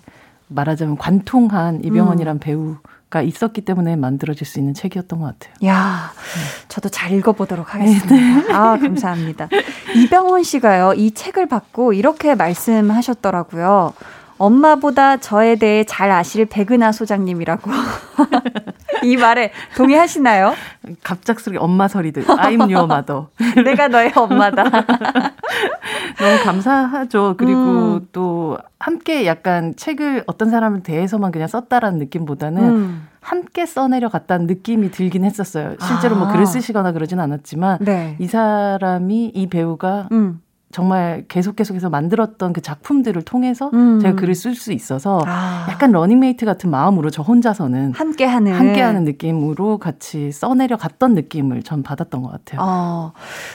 말하자면 0.49 0.97
관통한 0.97 1.85
이병헌이란 1.85 2.37
음. 2.37 2.41
배우 2.41 2.77
가 3.11 3.23
있었기 3.23 3.63
때문에 3.63 3.97
만들어질 3.97 4.47
수 4.47 4.59
있는 4.59 4.75
책이었던 4.75 5.19
것 5.19 5.39
같아요. 5.39 5.55
야, 5.65 6.13
네. 6.13 6.67
저도 6.69 6.91
잘 6.91 7.13
읽어보도록 7.13 7.75
하겠습니다. 7.75 8.15
네. 8.15 8.53
아, 8.53 8.77
감사합니다. 8.77 9.49
이병헌 9.97 10.43
씨가요, 10.43 10.93
이 10.95 11.13
책을 11.13 11.49
받고 11.49 11.95
이렇게 11.95 12.35
말씀하셨더라고요. 12.35 13.95
엄마보다 14.39 15.17
저에 15.17 15.57
대해 15.57 15.85
잘 15.85 16.11
아실 16.11 16.47
백은하 16.47 16.93
소장님이라고. 16.93 17.71
이 19.03 19.17
말에 19.17 19.53
동의하시나요? 19.77 20.55
갑작스럽게 21.03 21.59
엄마 21.59 21.89
소리들. 21.89 22.25
I'm 22.25 22.61
your 22.73 22.85
mother. 22.85 23.27
내가 23.65 23.89
너의 23.89 24.13
엄마다. 24.15 24.65
너무 26.19 26.43
감사하죠. 26.45 27.35
그리고 27.39 27.61
음. 27.97 28.09
또 28.13 28.59
함께 28.79 29.27
약간 29.27 29.75
책을 29.77 30.25
어떤 30.27 30.51
사람을 30.51 30.83
대해서만 30.83 31.31
그냥 31.31 31.49
썼다라는 31.49 31.99
느낌보다는 31.99 32.63
음. 32.63 33.09
함께 33.21 33.67
써내려 33.67 34.09
갔다는 34.09 34.47
느낌이 34.47 34.91
들긴 34.91 35.25
했었어요. 35.25 35.75
실제로 35.81 36.15
뭐 36.17 36.25
아. 36.25 36.27
뭐 36.27 36.33
글을 36.33 36.47
쓰시거나 36.47 36.93
그러진 36.93 37.21
않았지만 37.21 37.79
네. 37.81 38.17
이 38.19 38.27
사람이 38.27 39.33
이 39.35 39.47
배우가 39.49 40.09
음. 40.13 40.41
정말 40.71 41.25
계속 41.29 41.57
계속해서 41.57 41.89
만들었던 41.89 42.53
그 42.53 42.61
작품들을 42.61 43.23
통해서 43.23 43.71
음. 43.73 44.01
제가 44.01 44.17
글을 44.17 44.35
쓸 44.35 44.55
수 44.55 44.73
있어서 44.73 45.23
아. 45.27 45.67
약간 45.71 45.93
러닝메이트 45.93 46.45
같은 46.45 46.71
마음으로 46.71 47.09
저 47.09 47.23
혼자서는 47.23 47.93
함께하는 47.95 48.53
함께하는 48.53 49.05
느낌으로 49.05 49.79
같이 49.79 50.31
써내려 50.31 50.77
갔던 50.77 51.15
느낌을 51.15 51.63
전 51.63 51.83
받았던 51.83 52.23
것 52.23 52.31
같아요. 52.31 52.61
어, 52.63 53.13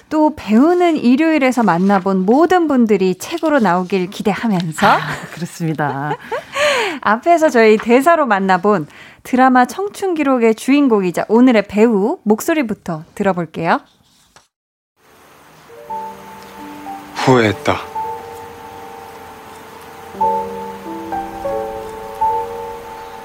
또 0.09 0.33
배우는 0.35 0.97
일요일에서 0.97 1.61
만나본 1.61 2.25
모든 2.25 2.67
분들이 2.67 3.15
책으로 3.15 3.59
나오길 3.59 4.09
기대하면서 4.09 4.87
아, 4.87 4.99
그렇습니다. 5.33 6.13
앞에서 7.01 7.49
저희 7.49 7.77
대사로 7.77 8.25
만나본 8.25 8.87
드라마 9.21 9.65
청춘 9.65 10.15
기록의 10.15 10.55
주인공이자 10.55 11.25
오늘의 11.27 11.67
배우 11.67 12.17
목소리부터 12.23 13.03
들어볼게요. 13.13 13.79
후회했다. 17.25 17.81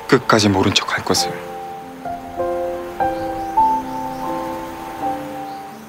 끝까지 0.09 0.49
모른 0.49 0.73
척 0.73 0.93
할 0.97 1.05
것을. 1.05 1.31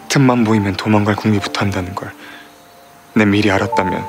틈만 0.10 0.44
보이면 0.44 0.76
도망갈 0.76 1.16
궁리부터 1.16 1.62
한다는 1.62 1.96
걸 1.96 2.12
내 3.14 3.26
미리 3.26 3.52
알았다면 3.52 4.06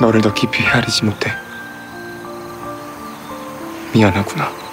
너를 0.00 0.20
더 0.20 0.34
깊이 0.34 0.62
헤아리지 0.62 1.04
못해. 1.04 1.30
미안하구나. 3.94 4.63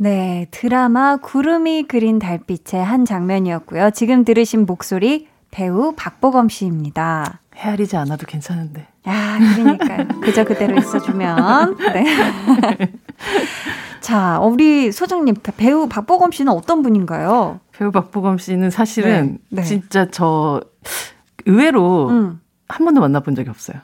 네, 0.00 0.46
드라마 0.52 1.16
구름이 1.16 1.88
그린 1.88 2.20
달빛의 2.20 2.82
한 2.82 3.04
장면이었고요. 3.04 3.90
지금 3.90 4.24
들으신 4.24 4.64
목소리 4.64 5.26
배우 5.50 5.92
박보검 5.96 6.48
씨입니다. 6.48 7.40
헤아리지 7.56 7.96
않아도 7.96 8.24
괜찮은데. 8.24 8.86
아, 9.04 9.38
그러니까요. 9.56 10.20
그저 10.20 10.44
그대로 10.44 10.76
있어주면. 10.76 11.76
네. 11.92 12.06
자, 14.00 14.38
우리 14.38 14.92
소장님, 14.92 15.34
배우 15.56 15.88
박보검 15.88 16.30
씨는 16.30 16.52
어떤 16.52 16.82
분인가요? 16.82 17.58
배우 17.72 17.90
박보검 17.90 18.38
씨는 18.38 18.70
사실은 18.70 19.38
네, 19.48 19.62
네. 19.62 19.64
진짜 19.64 20.08
저 20.12 20.60
의외로 21.44 22.08
음. 22.10 22.40
한 22.68 22.84
번도 22.84 23.00
만나본 23.00 23.34
적이 23.34 23.50
없어요. 23.50 23.78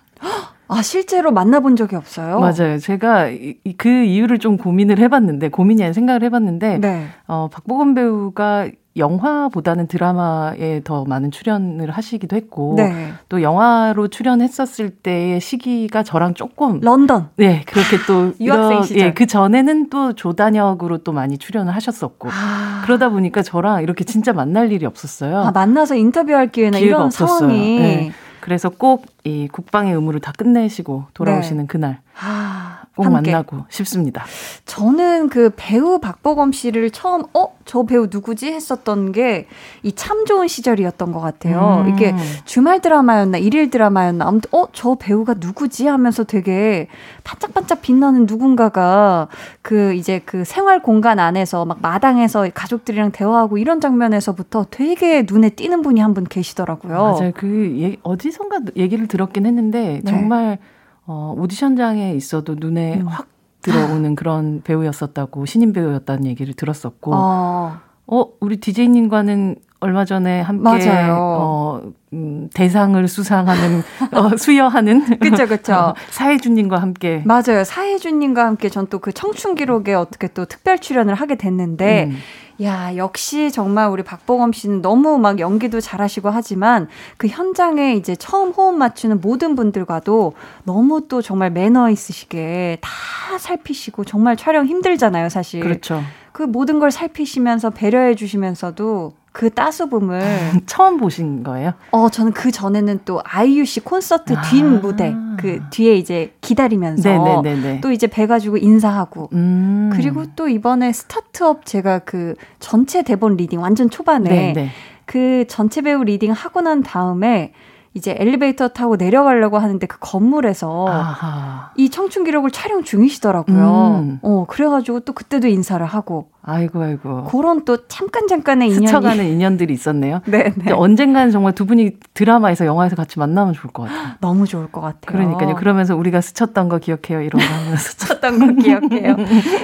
아, 0.68 0.82
실제로 0.82 1.30
만나본 1.30 1.76
적이 1.76 1.96
없어요? 1.96 2.40
맞아요. 2.40 2.78
제가 2.78 3.28
그 3.76 3.88
이유를 3.88 4.38
좀 4.38 4.56
고민을 4.56 4.98
해봤는데, 4.98 5.48
고민이 5.50 5.82
아니라 5.82 5.92
생각을 5.92 6.22
해봤는데, 6.22 6.78
네. 6.78 7.06
어, 7.26 7.48
박보검 7.52 7.94
배우가 7.94 8.68
영화보다는 8.96 9.88
드라마에 9.88 10.82
더 10.84 11.04
많은 11.04 11.32
출연을 11.32 11.90
하시기도 11.90 12.36
했고, 12.36 12.74
네. 12.76 13.12
또 13.28 13.42
영화로 13.42 14.08
출연했었을 14.08 14.90
때의 14.90 15.40
시기가 15.40 16.04
저랑 16.04 16.34
조금. 16.34 16.80
런던. 16.80 17.28
네, 17.36 17.62
그렇게 17.66 17.96
또. 18.06 18.32
유학생 18.40 18.82
시절. 18.82 19.02
예, 19.08 19.12
그 19.12 19.26
전에는 19.26 19.90
또 19.90 20.12
조단역으로 20.12 20.98
또 20.98 21.12
많이 21.12 21.38
출연을 21.38 21.74
하셨었고, 21.74 22.28
아. 22.30 22.82
그러다 22.84 23.08
보니까 23.08 23.42
저랑 23.42 23.82
이렇게 23.82 24.04
진짜 24.04 24.32
만날 24.32 24.70
일이 24.70 24.86
없었어요. 24.86 25.38
아, 25.38 25.50
만나서 25.50 25.96
인터뷰할 25.96 26.52
기회나 26.52 26.78
이런 26.78 27.02
없었어요. 27.02 27.38
상황이. 27.40 27.78
네. 27.80 28.12
그래서 28.44 28.68
꼭 28.68 29.14
이 29.24 29.48
국방의 29.50 29.94
의무를 29.94 30.20
다 30.20 30.32
끝내시고 30.36 31.06
돌아오시는 31.14 31.62
네. 31.64 31.66
그날. 31.66 32.00
아. 32.20 32.83
꼭 32.96 33.06
함께. 33.06 33.32
만나고 33.32 33.64
싶습니다. 33.70 34.24
저는 34.66 35.28
그 35.28 35.50
배우 35.56 35.98
박보검 35.98 36.52
씨를 36.52 36.90
처음 36.90 37.22
어? 37.34 37.48
저 37.64 37.82
배우 37.84 38.06
누구지? 38.10 38.52
했었던 38.52 39.10
게 39.12 39.46
이 39.82 39.92
참 39.94 40.24
좋은 40.26 40.48
시절이었던 40.48 41.12
것 41.12 41.20
같아요. 41.20 41.84
음. 41.86 41.92
이게 41.94 42.14
주말 42.44 42.80
드라마였나 42.80 43.38
일일 43.38 43.70
드라마였나 43.70 44.26
아무튼 44.26 44.48
어? 44.58 44.66
저 44.72 44.94
배우가 44.94 45.34
누구지? 45.38 45.86
하면서 45.86 46.24
되게 46.24 46.88
반짝반짝 47.24 47.82
빛나는 47.82 48.26
누군가가 48.26 49.28
그 49.62 49.94
이제 49.94 50.20
그 50.24 50.44
생활 50.44 50.80
공간 50.82 51.18
안에서 51.18 51.64
막 51.64 51.78
마당에서 51.82 52.48
가족들이랑 52.54 53.10
대화하고 53.12 53.58
이런 53.58 53.80
장면에서부터 53.80 54.66
되게 54.70 55.24
눈에 55.28 55.50
띄는 55.50 55.82
분이 55.82 56.00
한 56.00 56.14
분 56.14 56.22
계시더라고요. 56.24 56.94
맞아요. 56.96 57.32
그 57.34 57.74
예, 57.80 57.96
어디선가 58.04 58.60
얘기를 58.76 59.08
들었긴 59.08 59.46
했는데 59.46 60.00
네. 60.04 60.10
정말 60.10 60.58
어, 61.06 61.34
오디션장에 61.36 62.12
있어도 62.14 62.54
눈에 62.58 63.00
음. 63.00 63.06
확 63.08 63.26
들어오는 63.62 64.14
그런 64.14 64.60
배우였었다고 64.62 65.46
신인 65.46 65.72
배우였다는 65.72 66.26
얘기를 66.26 66.52
들었었고 66.54 67.12
어, 67.14 67.76
어 68.06 68.26
우리 68.40 68.58
디제이님과는 68.58 69.56
얼마 69.80 70.04
전에 70.06 70.40
함께 70.40 70.62
맞아요. 70.86 71.16
어, 71.18 71.82
음, 72.12 72.48
대상을 72.54 73.06
수상하는 73.08 73.82
어, 74.12 74.36
수여하는 74.36 75.18
그렇죠 75.18 75.46
그렇죠 75.46 75.72
어, 75.76 75.94
사혜준님과 76.10 76.78
함께 76.80 77.22
맞아요 77.26 77.64
사혜준님과 77.64 78.44
함께 78.44 78.68
전 78.70 78.86
또 78.88 78.98
그 78.98 79.12
청춘 79.12 79.54
기록에 79.54 79.94
어떻게 79.94 80.28
또 80.28 80.44
특별 80.46 80.78
출연을 80.78 81.14
하게 81.14 81.36
됐는데 81.36 82.04
음. 82.10 82.16
야, 82.62 82.96
역시 82.96 83.50
정말 83.50 83.90
우리 83.90 84.02
박보검 84.02 84.52
씨는 84.52 84.80
너무 84.80 85.18
막 85.18 85.40
연기도 85.40 85.80
잘하시고 85.80 86.30
하지만 86.30 86.88
그 87.16 87.26
현장에 87.26 87.94
이제 87.94 88.14
처음 88.14 88.50
호흡 88.50 88.76
맞추는 88.76 89.20
모든 89.20 89.56
분들과도 89.56 90.34
너무 90.64 91.08
또 91.08 91.20
정말 91.20 91.50
매너 91.50 91.90
있으시게 91.90 92.78
다 92.80 93.38
살피시고 93.38 94.04
정말 94.04 94.36
촬영 94.36 94.66
힘들잖아요, 94.66 95.28
사실. 95.28 95.60
그렇죠. 95.60 96.02
그 96.32 96.42
모든 96.42 96.78
걸 96.78 96.90
살피시면서 96.90 97.70
배려해 97.70 98.14
주시면서도 98.14 99.12
그 99.34 99.50
따수붐을 99.50 100.22
처음 100.66 100.96
보신 100.96 101.42
거예요? 101.42 101.72
어, 101.90 102.08
저는 102.08 102.30
그 102.32 102.52
전에는 102.52 103.00
또 103.04 103.20
아이유 103.24 103.64
씨 103.64 103.80
콘서트 103.80 104.32
아. 104.32 104.42
뒷 104.42 104.62
무대 104.62 105.12
그 105.38 105.60
뒤에 105.70 105.96
이제 105.96 106.32
기다리면서 106.40 107.08
네네네네. 107.42 107.80
또 107.80 107.90
이제 107.90 108.06
봬 108.06 108.28
가지고 108.28 108.58
인사하고 108.58 109.30
음. 109.32 109.90
그리고 109.92 110.24
또 110.36 110.48
이번에 110.48 110.92
스타트업 110.92 111.66
제가 111.66 111.98
그 111.98 112.36
전체 112.60 113.02
대본 113.02 113.36
reading 113.36 113.60
완전 113.60 113.90
초반에 113.90 114.30
네네. 114.52 114.70
그 115.04 115.44
전체 115.48 115.82
배우 115.82 116.04
reading 116.04 116.30
하고 116.30 116.60
난 116.60 116.84
다음에 116.84 117.52
이제 117.92 118.14
엘리베이터 118.16 118.68
타고 118.68 118.94
내려가려고 118.94 119.58
하는데 119.58 119.84
그 119.88 119.98
건물에서 119.98 120.86
아하. 120.88 121.72
이 121.76 121.90
청춘 121.90 122.22
기록을 122.22 122.52
촬영 122.52 122.84
중이시더라고요. 122.84 124.00
음. 124.00 124.18
어, 124.22 124.46
그래가지고 124.48 125.00
또 125.00 125.12
그때도 125.12 125.48
인사를 125.48 125.84
하고. 125.84 126.28
아이고, 126.46 126.82
아이고. 126.82 127.24
그런 127.24 127.64
또 127.64 127.86
잠깐 127.88 128.28
잠깐의 128.28 128.68
인연이. 128.68 128.86
스쳐가는 128.86 129.24
인연들이 129.24 129.72
있었네요. 129.72 130.20
네. 130.28 130.52
네. 130.56 130.72
언젠가는 130.72 131.30
정말 131.30 131.54
두 131.54 131.64
분이 131.64 131.92
드라마에서 132.12 132.66
영화에서 132.66 132.96
같이 132.96 133.18
만나면 133.18 133.54
좋을 133.54 133.72
것 133.72 133.84
같아요. 133.84 134.14
너무 134.20 134.46
좋을 134.46 134.70
것 134.70 134.82
같아요. 134.82 135.00
그러니까요. 135.06 135.54
그러면서 135.54 135.96
우리가 135.96 136.20
스쳤던 136.20 136.68
거 136.68 136.78
기억해요. 136.78 137.22
이런 137.22 137.40
거 137.40 137.46
하면서. 137.46 137.76
스쳤던 137.90 138.38
거 138.56 138.62
기억해요. 138.62 139.16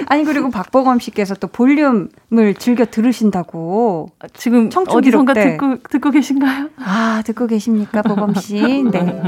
아니, 0.07 0.23
그리고 0.23 0.49
박보검 0.49 0.99
씨께서 0.99 1.35
또 1.35 1.47
볼륨을 1.47 2.09
즐겨 2.57 2.85
들으신다고. 2.85 4.09
지금 4.33 4.69
어디선가 4.73 5.33
듣고, 5.33 5.77
듣고 5.89 6.09
계신가요? 6.09 6.69
아, 6.77 7.21
듣고 7.25 7.45
계십니까, 7.45 8.01
보검 8.01 8.33
씨? 8.33 8.83
네. 8.91 9.21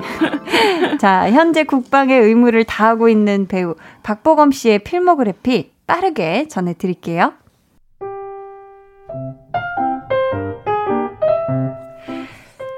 자, 0.99 1.31
현재 1.31 1.63
국방의 1.63 2.19
의무를 2.19 2.63
다하고 2.63 3.09
있는 3.09 3.47
배우 3.47 3.75
박보검 4.01 4.51
씨의 4.51 4.79
필모그래피 4.79 5.71
빠르게 5.85 6.47
전해드릴게요. 6.47 7.33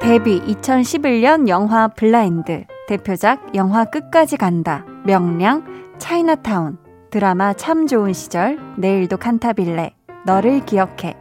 데뷔 0.02 0.40
2011년 0.42 1.48
영화 1.48 1.88
블라인드, 1.88 2.66
대표작 2.88 3.56
영화 3.56 3.86
끝까지 3.86 4.38
간다, 4.38 4.86
명량, 5.04 5.66
차이나타운, 5.98 6.78
드라마 7.10 7.54
참 7.54 7.88
좋은 7.88 8.14
시절, 8.14 8.60
내일도 8.78 9.18
칸타빌레, 9.18 9.94
너를 10.26 10.64
기억해, 10.66 11.16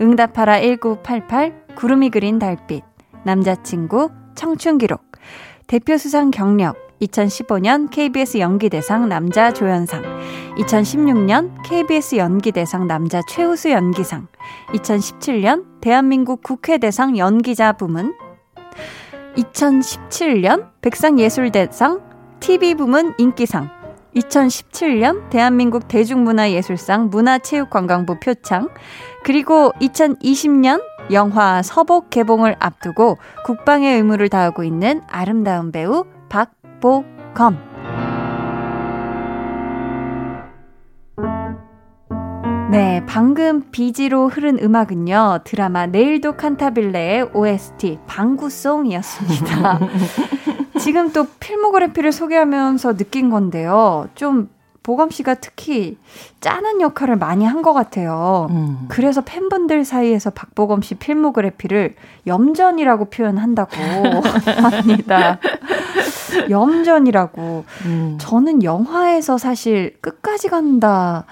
응답하라 0.00 0.60
1988, 0.60 1.64
구름이 1.74 2.10
그린 2.10 2.38
달빛, 2.38 2.84
남자친구, 3.24 4.10
청춘기록, 4.34 5.02
대표 5.66 5.96
수상 5.96 6.30
경력, 6.30 6.87
2015년 7.02 7.90
KBS 7.90 8.38
연기대상 8.38 9.08
남자 9.08 9.52
조연상, 9.52 10.02
2016년 10.56 11.52
KBS 11.64 12.16
연기대상 12.16 12.86
남자 12.86 13.20
최우수 13.28 13.70
연기상, 13.70 14.26
2017년 14.68 15.64
대한민국 15.80 16.42
국회대상 16.42 17.16
연기자 17.16 17.72
부문, 17.72 18.14
2017년 19.36 20.70
백상예술대상 20.80 22.00
TV 22.40 22.74
부문 22.74 23.14
인기상, 23.18 23.70
2017년 24.16 25.30
대한민국 25.30 25.86
대중문화예술상 25.86 27.10
문화체육관광부 27.10 28.18
표창, 28.18 28.68
그리고 29.22 29.72
2020년 29.80 30.82
영화 31.12 31.62
서복 31.62 32.10
개봉을 32.10 32.56
앞두고 32.58 33.18
국방의 33.44 33.96
의무를 33.96 34.28
다하고 34.28 34.64
있는 34.64 35.00
아름다운 35.08 35.70
배우 35.72 36.04
박 36.28 36.57
보검. 36.80 37.58
네, 42.70 43.02
방금 43.06 43.70
비지로 43.70 44.28
흐른 44.28 44.58
음악은요, 44.62 45.40
드라마 45.44 45.86
내일도 45.86 46.36
칸타빌레의 46.36 47.30
OST 47.32 47.98
방구송이었습니다. 48.06 49.78
지금 50.78 51.12
또 51.12 51.26
필모그래피를 51.40 52.12
소개하면서 52.12 52.96
느낀 52.96 53.30
건데요. 53.30 54.08
좀 54.14 54.50
보검 54.82 55.10
씨가 55.10 55.34
특히 55.34 55.98
짜는 56.40 56.80
역할을 56.80 57.16
많이 57.16 57.44
한 57.44 57.62
것 57.62 57.72
같아요. 57.74 58.46
음. 58.50 58.86
그래서 58.88 59.20
팬분들 59.20 59.84
사이에서 59.84 60.30
박보검 60.30 60.80
씨 60.82 60.94
필모그래피를 60.94 61.94
염전이라고 62.26 63.06
표현한다고 63.06 63.70
합니다. 64.62 65.38
염전이라고. 66.48 67.64
음. 67.86 68.18
저는 68.20 68.62
영화에서 68.62 69.38
사실 69.38 69.96
끝까지 70.00 70.48
간다. 70.48 71.24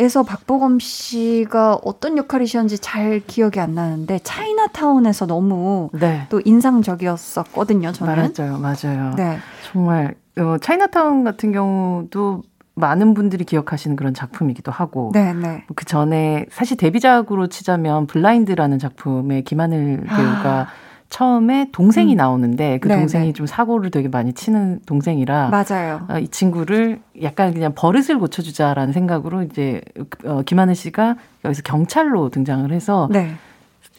에서 0.00 0.22
박보검 0.22 0.78
씨가 0.78 1.80
어떤 1.84 2.18
역할이셨는지 2.18 2.78
잘 2.78 3.20
기억이 3.26 3.58
안 3.58 3.74
나는데 3.74 4.20
차이나타운에서 4.22 5.26
너무 5.26 5.90
네. 5.92 6.26
또 6.28 6.40
인상적이었었거든요. 6.44 7.90
저는 7.90 8.32
맞아요, 8.36 8.58
맞아요. 8.58 9.14
네. 9.16 9.38
정말 9.72 10.14
어, 10.38 10.56
차이나타운 10.60 11.24
같은 11.24 11.50
경우도 11.50 12.42
많은 12.78 13.14
분들이 13.14 13.44
기억하시는 13.44 13.96
그런 13.96 14.14
작품이기도 14.14 14.72
하고 14.72 15.10
네네. 15.12 15.48
네. 15.48 15.64
그 15.74 15.84
전에 15.84 16.46
사실 16.50 16.76
데뷔작으로 16.76 17.48
치자면 17.48 18.06
블라인드라는 18.06 18.78
작품에 18.78 19.42
김하늘 19.42 20.04
배우가 20.06 20.60
아. 20.60 20.66
처음에 21.10 21.68
동생이 21.72 22.14
음. 22.14 22.16
나오는데 22.16 22.78
그 22.78 22.88
네네. 22.88 23.00
동생이 23.00 23.26
네. 23.28 23.32
좀 23.32 23.46
사고를 23.46 23.90
되게 23.90 24.08
많이 24.08 24.32
치는 24.34 24.80
동생이라 24.86 25.50
맞아요. 25.50 26.06
어, 26.08 26.18
이 26.18 26.28
친구를 26.28 27.00
약간 27.22 27.54
그냥 27.54 27.72
버릇을 27.74 28.18
고쳐주자라는 28.18 28.92
생각으로 28.92 29.42
이제 29.42 29.80
어, 30.24 30.42
김하늘 30.42 30.74
씨가 30.74 31.16
여기서 31.44 31.62
경찰로 31.62 32.28
등장을 32.28 32.70
해서 32.72 33.08
네. 33.10 33.32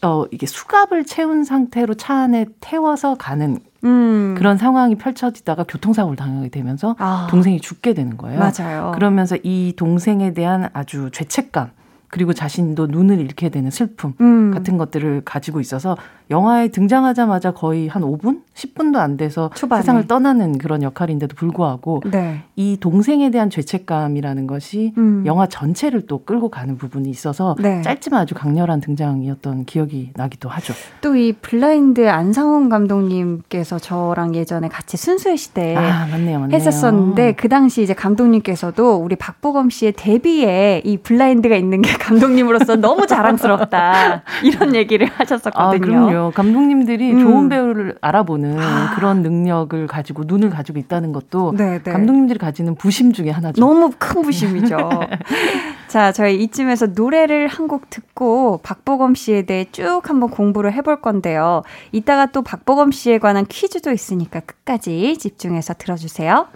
어, 0.02 0.26
이게 0.32 0.46
수갑을 0.46 1.06
채운 1.06 1.44
상태로 1.44 1.96
차 1.96 2.16
안에 2.16 2.46
태워서 2.62 3.16
가는 3.16 3.60
음. 3.84 4.36
그런 4.38 4.58
상황이 4.58 4.96
펼쳐지다가 4.96 5.64
교통사고를 5.64 6.16
당하게 6.16 6.50
되면서 6.50 6.96
아. 7.00 7.28
동생이 7.30 7.60
죽게 7.60 7.94
되는 7.94 8.18
거예요. 8.18 8.40
맞아요. 8.40 8.92
그러면서 8.94 9.38
이 9.44 9.74
동생에 9.76 10.34
대한 10.34 10.70
아주 10.74 11.10
죄책감 11.12 11.72
그리고 12.10 12.34
자신도 12.34 12.88
눈을 12.88 13.20
잃게 13.20 13.50
되는 13.50 13.70
슬픔 13.70 14.14
음. 14.22 14.52
같은 14.52 14.78
것들을 14.78 15.22
가지고 15.26 15.60
있어서 15.60 15.96
영화에 16.32 16.68
등장하자마자 16.70 17.52
거의 17.52 17.88
한 17.88 18.04
5분, 18.04 18.42
10분도 18.56 18.98
안 18.98 19.18
돼서 19.18 19.50
초반에. 19.56 19.82
세상을 19.82 20.08
떠나는 20.08 20.58
그런 20.58 20.84
역할인데도 20.84 21.36
불구하고 21.36 22.02
네. 22.12 22.44
이 22.56 22.78
동생에 22.80 23.30
대한 23.32 23.50
죄책감이라는 23.50 24.46
것이 24.48 24.94
음. 24.98 25.24
영화 25.26 25.48
전체를 25.48 26.06
또 26.08 26.24
끌고 26.24 26.50
가는 26.50 26.78
부분이 26.78 27.10
있어서 27.10 27.56
네. 27.60 27.82
짧지만 27.82 28.22
아주 28.22 28.36
강렬한 28.36 28.80
등장이었던 28.82 29.66
기억이 29.66 30.12
나기도 30.16 30.50
하죠. 30.50 30.74
또 31.02 31.20
이 31.20 31.34
블라인드 31.34 32.08
안상훈 32.10 32.70
감독님께서 32.70 33.78
저랑 33.80 34.36
예전에 34.36 34.68
같이 34.70 34.96
순수의 34.96 35.36
시대 35.38 35.76
아, 35.76 36.08
맞네요, 36.10 36.40
맞네요. 36.40 36.56
했었었는데 36.56 37.34
그 37.34 37.50
당시 37.50 37.82
이제 37.84 37.94
감독님께서도 37.94 38.96
우리 38.96 39.16
박보검 39.16 39.70
씨의 39.70 39.94
데뷔에 39.98 40.82
이 40.86 40.98
블라인드가 40.98 41.56
있는 41.56 41.82
게 41.82 41.92
감독님으로서 42.00 42.76
너무 42.76 43.06
자랑스럽다 43.08 44.24
이런 44.44 44.76
얘기를 44.76 45.08
하셨었거든요. 45.08 45.64
아, 45.64 45.78
그럼요. 45.80 46.32
감독님들이 46.32 47.14
음. 47.14 47.20
좋은 47.20 47.50
배우를 47.50 47.96
알아보는 48.02 48.56
보는 48.56 48.64
아. 48.64 48.96
그런 48.96 49.22
능력을 49.22 49.88
가지고 49.88 50.24
눈을 50.26 50.50
가지고 50.50 50.80
있다는 50.80 51.12
것도 51.14 51.54
네네. 51.56 51.84
네. 51.84 51.92
감독님들이 51.92 52.38
가지는 52.40 52.76
부심 52.76 53.12
중에 53.14 53.30
하나죠. 53.30 53.60
너무 53.60 53.92
큰 53.98 54.22
부심이죠. 54.22 54.78
자, 55.88 56.12
저희 56.12 56.36
이쯤에서 56.44 56.88
노래를 56.88 57.48
한 57.48 57.70
곡 57.70 57.90
듣고 57.92 58.62
박보검 58.64 59.14
씨에 59.14 59.44
대해 59.44 59.66
쭉 59.72 60.02
한번 60.06 60.32
공부를 60.32 60.74
해볼 60.74 61.02
건데요. 61.02 61.62
이따가 61.92 62.26
또 62.26 62.42
박보검 62.42 62.92
씨에 62.92 63.20
관한 63.20 63.46
퀴즈도 63.46 63.92
있으니까 63.92 64.40
끝까지 64.40 65.18
집중해서 65.20 65.76
들어주세요. 65.76 66.48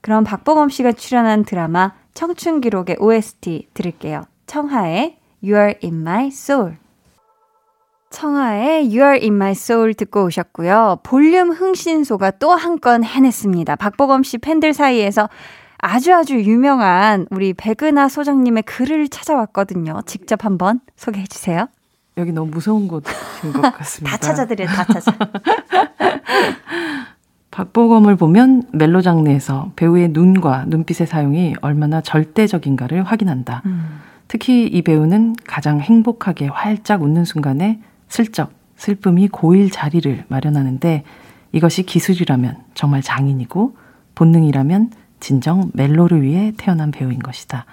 그럼 0.00 0.24
박보검 0.24 0.68
씨가 0.70 0.92
출연한 0.92 1.44
드라마 1.44 1.92
청춘 2.14 2.60
기록의 2.60 2.96
OST 2.98 3.68
들을게요. 3.74 4.22
청하의 4.46 5.16
You 5.42 5.56
Are 5.56 5.74
In 5.82 6.00
My 6.00 6.26
Soul. 6.28 6.76
청하의 8.10 8.84
You 8.86 9.00
Are 9.02 9.20
In 9.20 9.34
My 9.34 9.50
Soul 9.52 9.94
듣고 9.94 10.24
오셨고요. 10.24 11.00
볼륨 11.02 11.50
흥신소가 11.50 12.32
또 12.32 12.54
한 12.56 12.78
건 12.78 13.04
해냈습니다. 13.04 13.76
박보검 13.76 14.22
씨 14.22 14.38
팬들 14.38 14.72
사이에서 14.72 15.28
아주 15.78 16.14
아주 16.14 16.36
유명한 16.40 17.26
우리 17.30 17.52
백은하 17.52 18.08
소장님의 18.08 18.62
글을 18.62 19.08
찾아왔거든요. 19.08 20.00
직접 20.06 20.44
한번 20.44 20.80
소개해 20.96 21.26
주세요. 21.26 21.68
여기 22.16 22.32
너무 22.32 22.50
무서운 22.50 22.88
곳인 22.88 23.02
것 23.52 23.60
같습니다. 23.76 24.16
다 24.16 24.20
찾아드려요, 24.20 24.68
다 24.68 24.84
찾아. 24.84 25.12
박보검을 27.50 28.16
보면 28.16 28.64
멜로 28.72 29.00
장르에서 29.02 29.72
배우의 29.76 30.08
눈과 30.10 30.64
눈빛의 30.66 31.06
사용이 31.06 31.54
얼마나 31.60 32.00
절대적인가를 32.00 33.02
확인한다. 33.02 33.62
음. 33.66 34.00
특히 34.28 34.66
이 34.66 34.82
배우는 34.82 35.36
가장 35.44 35.80
행복하게 35.80 36.48
활짝 36.48 37.02
웃는 37.02 37.24
순간에 37.24 37.80
슬쩍 38.08 38.52
슬픔이 38.76 39.28
고일 39.28 39.70
자리를 39.70 40.24
마련하는데 40.28 41.04
이것이 41.52 41.84
기술이라면 41.84 42.64
정말 42.74 43.02
장인이고 43.02 43.76
본능이라면 44.14 44.90
진정 45.20 45.70
멜로를 45.74 46.22
위해 46.22 46.52
태어난 46.56 46.90
배우인 46.90 47.20
것이다. 47.20 47.64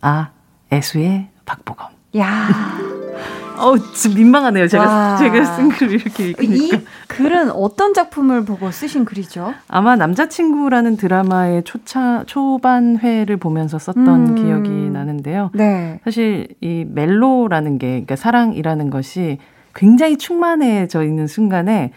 아, 0.00 0.30
애수의 0.72 1.28
박보검. 1.44 1.95
야. 2.18 2.48
어, 3.58 3.74
좀 3.78 4.14
민망하네요. 4.14 4.68
제가 4.68 4.84
와. 4.84 5.16
제가 5.16 5.44
쓴 5.44 5.70
글을 5.70 5.94
이렇게 5.94 6.28
읽으니까. 6.28 6.76
이 6.76 6.80
글은 7.08 7.50
어떤 7.50 7.94
작품을 7.94 8.44
보고 8.44 8.70
쓰신 8.70 9.04
글이죠? 9.04 9.54
아마 9.68 9.96
남자친구라는 9.96 10.96
드라마의 10.96 11.64
초차 11.64 12.24
초반회를 12.26 13.38
보면서 13.38 13.78
썼던 13.78 14.06
음. 14.06 14.34
기억이 14.34 14.68
나는데요. 14.90 15.50
네. 15.54 16.00
사실 16.04 16.48
이 16.60 16.84
멜로라는 16.86 17.78
게 17.78 17.88
그러니까 17.88 18.16
사랑이라는 18.16 18.90
것이 18.90 19.38
굉장히 19.74 20.16
충만해져 20.16 21.04
있는 21.04 21.26
순간에 21.26 21.92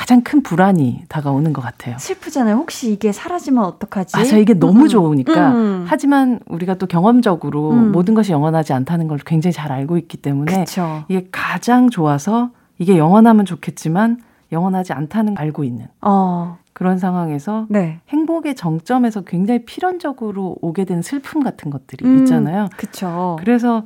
가장 0.00 0.22
큰 0.22 0.42
불안이 0.42 1.02
다가오는 1.10 1.52
것 1.52 1.60
같아요. 1.60 1.98
슬프잖아요. 1.98 2.56
혹시 2.56 2.90
이게 2.90 3.12
사라지면 3.12 3.62
어떡하지? 3.64 4.16
맞아, 4.16 4.38
이게 4.38 4.54
너무 4.54 4.84
음. 4.84 4.88
좋으니까. 4.88 5.52
음. 5.52 5.84
하지만 5.86 6.40
우리가 6.46 6.76
또 6.76 6.86
경험적으로 6.86 7.72
음. 7.72 7.92
모든 7.92 8.14
것이 8.14 8.32
영원하지 8.32 8.72
않다는 8.72 9.08
걸 9.08 9.18
굉장히 9.18 9.52
잘 9.52 9.70
알고 9.70 9.98
있기 9.98 10.16
때문에 10.16 10.60
그쵸. 10.60 11.04
이게 11.08 11.28
가장 11.30 11.90
좋아서 11.90 12.48
이게 12.78 12.96
영원하면 12.96 13.44
좋겠지만 13.44 14.22
영원하지 14.52 14.94
않다는 14.94 15.34
걸 15.34 15.44
알고 15.44 15.64
있는 15.64 15.88
어. 16.00 16.56
그런 16.72 16.96
상황에서 16.96 17.66
네. 17.68 18.00
행복의 18.08 18.54
정점에서 18.54 19.20
굉장히 19.20 19.66
필연적으로 19.66 20.56
오게 20.62 20.86
되는 20.86 21.02
슬픔 21.02 21.44
같은 21.44 21.70
것들이 21.70 22.06
음. 22.06 22.20
있잖아요. 22.20 22.70
그렇죠. 22.78 23.36
그래서 23.38 23.84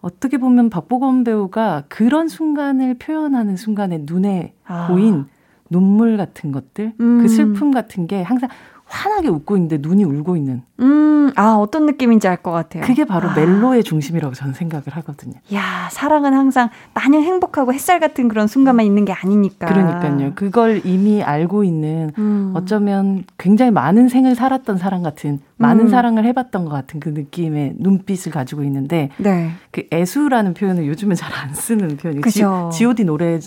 어떻게 0.00 0.38
보면 0.38 0.70
박보검 0.70 1.22
배우가 1.24 1.82
그런 1.88 2.28
순간을 2.28 2.94
표현하는 2.94 3.58
순간에 3.58 4.00
눈에 4.06 4.54
아. 4.64 4.86
보인 4.88 5.26
눈물 5.70 6.16
같은 6.16 6.52
것들, 6.52 6.92
그 6.98 7.02
음. 7.02 7.18
그 7.22 7.28
슬픔 7.28 7.70
같은 7.70 8.06
게 8.06 8.22
항상 8.22 8.48
환하게 8.86 9.28
웃고 9.28 9.56
있는데 9.56 9.78
눈이 9.80 10.02
울고 10.02 10.36
있는. 10.36 10.62
음, 10.80 11.30
아, 11.36 11.52
어떤 11.54 11.86
느낌인지 11.86 12.26
알 12.26 12.38
것 12.42 12.50
같아요. 12.50 12.82
그게 12.82 13.04
바로 13.04 13.28
아. 13.28 13.34
멜로의 13.34 13.84
중심이라고 13.84 14.34
저는 14.34 14.52
생각을 14.54 14.84
하거든요. 14.88 15.34
야, 15.54 15.88
사랑은 15.92 16.34
항상 16.34 16.70
마냥 16.92 17.22
행복하고 17.22 17.72
햇살 17.72 18.00
같은 18.00 18.26
그런 18.26 18.48
순간만 18.48 18.84
있는 18.84 19.04
게 19.04 19.12
아니니까. 19.12 19.66
그러니까요. 19.68 20.32
그걸 20.34 20.80
이미 20.84 21.22
알고 21.22 21.62
있는 21.62 22.10
음. 22.18 22.52
어쩌면 22.56 23.22
굉장히 23.38 23.70
많은 23.70 24.08
생을 24.08 24.34
살았던 24.34 24.78
사람 24.78 25.04
같은 25.04 25.38
많은 25.60 25.86
음. 25.86 25.88
사랑을 25.88 26.24
해봤던 26.24 26.64
것 26.64 26.70
같은 26.70 27.00
그 27.00 27.10
느낌의 27.10 27.74
눈빛을 27.78 28.32
가지고 28.32 28.64
있는데 28.64 29.10
네. 29.18 29.50
그 29.70 29.86
애수라는 29.92 30.54
표현을 30.54 30.86
요즘은 30.86 31.16
잘 31.16 31.30
안 31.40 31.54
쓰는 31.54 31.96
표현이 31.96 32.20
죠 32.32 32.70
G.O.D 32.72 33.04
노래 33.04 33.38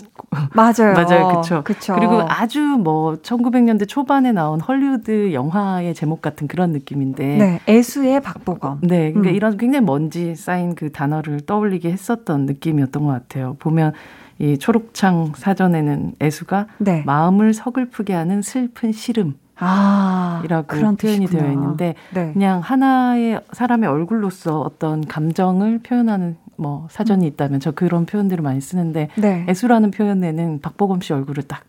맞아요. 0.54 0.94
맞아요. 0.96 1.28
그렇죠. 1.28 1.94
그리고 1.94 2.22
아주 2.28 2.60
뭐 2.60 3.16
1900년대 3.16 3.86
초반에 3.88 4.32
나온 4.32 4.60
헐리우드 4.60 5.32
영화의 5.32 5.94
제목 5.94 6.22
같은 6.22 6.48
그런 6.48 6.70
느낌인데 6.72 7.36
네. 7.36 7.60
애수의 7.68 8.20
박보검. 8.20 8.80
네. 8.82 9.12
그러니까 9.12 9.30
음. 9.30 9.34
이런 9.34 9.56
굉장히 9.58 9.84
먼지 9.84 10.34
쌓인 10.34 10.74
그 10.74 10.90
단어를 10.90 11.40
떠올리게 11.42 11.90
했었던 11.90 12.46
느낌이었던 12.46 13.04
것 13.04 13.12
같아요. 13.12 13.56
보면 13.58 13.92
이 14.38 14.58
초록창 14.58 15.32
사전에는 15.36 16.14
애수가 16.20 16.66
네. 16.78 17.02
마음을 17.06 17.54
서글프게 17.54 18.12
하는 18.12 18.42
슬픈 18.42 18.90
시름 18.92 19.34
아, 19.58 20.42
이라고 20.44 20.66
그런 20.66 20.96
표현이. 20.96 21.26
되어 21.26 21.50
있는데 21.52 21.94
네. 22.12 22.32
그냥 22.32 22.60
하나의 22.60 23.40
사람의 23.52 23.88
얼굴로서 23.88 24.60
어떤 24.60 25.06
감정을 25.06 25.78
표현하는 25.78 26.36
뭐 26.56 26.86
사전이 26.90 27.24
음. 27.24 27.28
있다면 27.28 27.60
저 27.60 27.70
그런 27.70 28.06
표현들을 28.06 28.42
많이 28.42 28.60
쓰는데 28.60 29.08
네. 29.16 29.46
애수라는 29.48 29.90
표현에는 29.90 30.60
박보검 30.60 31.00
씨 31.00 31.12
얼굴을 31.12 31.44
딱 31.44 31.62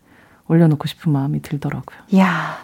올려놓고 0.48 0.86
싶은 0.86 1.12
마음이 1.12 1.42
들더라고요. 1.42 1.98
야 2.18 2.58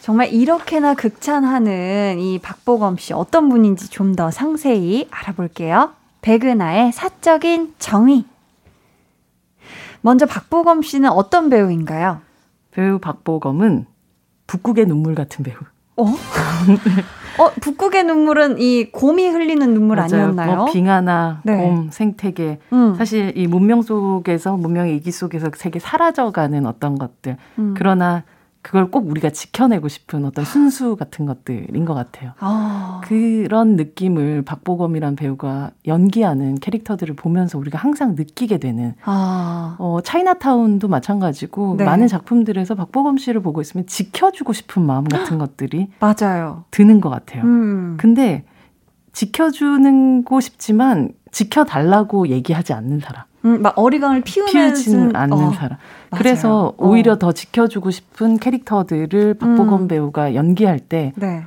정말 0.00 0.32
이렇게나 0.32 0.94
극찬하는 0.94 2.18
이 2.18 2.38
박보검 2.40 2.96
씨 2.96 3.12
어떤 3.12 3.48
분인지 3.48 3.88
좀 3.90 4.16
더 4.16 4.30
상세히 4.30 5.06
알아볼게요. 5.10 5.92
백은하의 6.22 6.92
사적인 6.92 7.74
정의. 7.78 8.24
먼저 10.00 10.26
박보검 10.26 10.82
씨는 10.82 11.10
어떤 11.10 11.50
배우인가요? 11.50 12.20
배우 12.72 12.98
박보검은 12.98 13.86
북극의 14.50 14.86
눈물 14.86 15.14
같은 15.14 15.44
배우. 15.44 15.54
어? 15.96 16.02
어, 16.04 17.50
북극의 17.60 18.02
눈물은 18.02 18.58
이 18.58 18.90
곰이 18.90 19.28
흘리는 19.28 19.72
눈물 19.72 19.96
맞아요. 19.96 20.08
아니었나요? 20.12 20.56
뭐 20.56 20.64
빙하나 20.72 21.40
네. 21.44 21.56
곰, 21.56 21.88
생태계. 21.92 22.58
음. 22.72 22.94
사실 22.96 23.32
이 23.36 23.46
문명 23.46 23.82
속에서 23.82 24.56
문명의 24.56 24.96
이기 24.96 25.12
속에서 25.12 25.50
세계 25.54 25.78
사라져가는 25.78 26.66
어떤 26.66 26.98
것들. 26.98 27.36
음. 27.60 27.74
그러나 27.76 28.24
그걸 28.62 28.90
꼭 28.90 29.08
우리가 29.08 29.30
지켜내고 29.30 29.88
싶은 29.88 30.24
어떤 30.24 30.44
순수 30.44 30.94
같은 30.96 31.24
것들인 31.24 31.84
것 31.86 31.94
같아요. 31.94 32.32
아. 32.40 33.00
그런 33.04 33.76
느낌을 33.76 34.42
박보검이란 34.42 35.16
배우가 35.16 35.70
연기하는 35.86 36.56
캐릭터들을 36.56 37.16
보면서 37.16 37.58
우리가 37.58 37.78
항상 37.78 38.14
느끼게 38.14 38.58
되는. 38.58 38.94
아. 39.04 39.76
어, 39.78 40.00
차이나타운도 40.04 40.88
마찬가지고 40.88 41.76
네. 41.78 41.84
많은 41.84 42.06
작품들에서 42.06 42.74
박보검 42.74 43.16
씨를 43.16 43.40
보고 43.40 43.62
있으면 43.62 43.86
지켜주고 43.86 44.52
싶은 44.52 44.82
마음 44.82 45.04
같은 45.04 45.38
것들이 45.38 45.88
맞아요. 45.98 46.64
드는 46.70 47.00
것 47.00 47.08
같아요. 47.08 47.42
음. 47.44 47.96
근데 47.98 48.44
지켜주는 49.12 50.24
고 50.24 50.40
싶지만 50.40 51.12
지켜달라고 51.30 52.28
얘기하지 52.28 52.72
않는 52.74 53.00
사람. 53.00 53.24
음, 53.44 53.62
막 53.62 53.78
어리광을 53.78 54.22
피우지는 54.22 55.16
않는 55.16 55.32
어, 55.36 55.52
사람. 55.52 55.78
그래서 56.16 56.66
어. 56.66 56.74
오히려 56.78 57.18
더 57.18 57.32
지켜주고 57.32 57.90
싶은 57.90 58.38
캐릭터들을 58.38 59.34
박보검 59.34 59.82
음. 59.82 59.88
배우가 59.88 60.34
연기할 60.34 60.78
때, 60.78 61.12
네. 61.16 61.44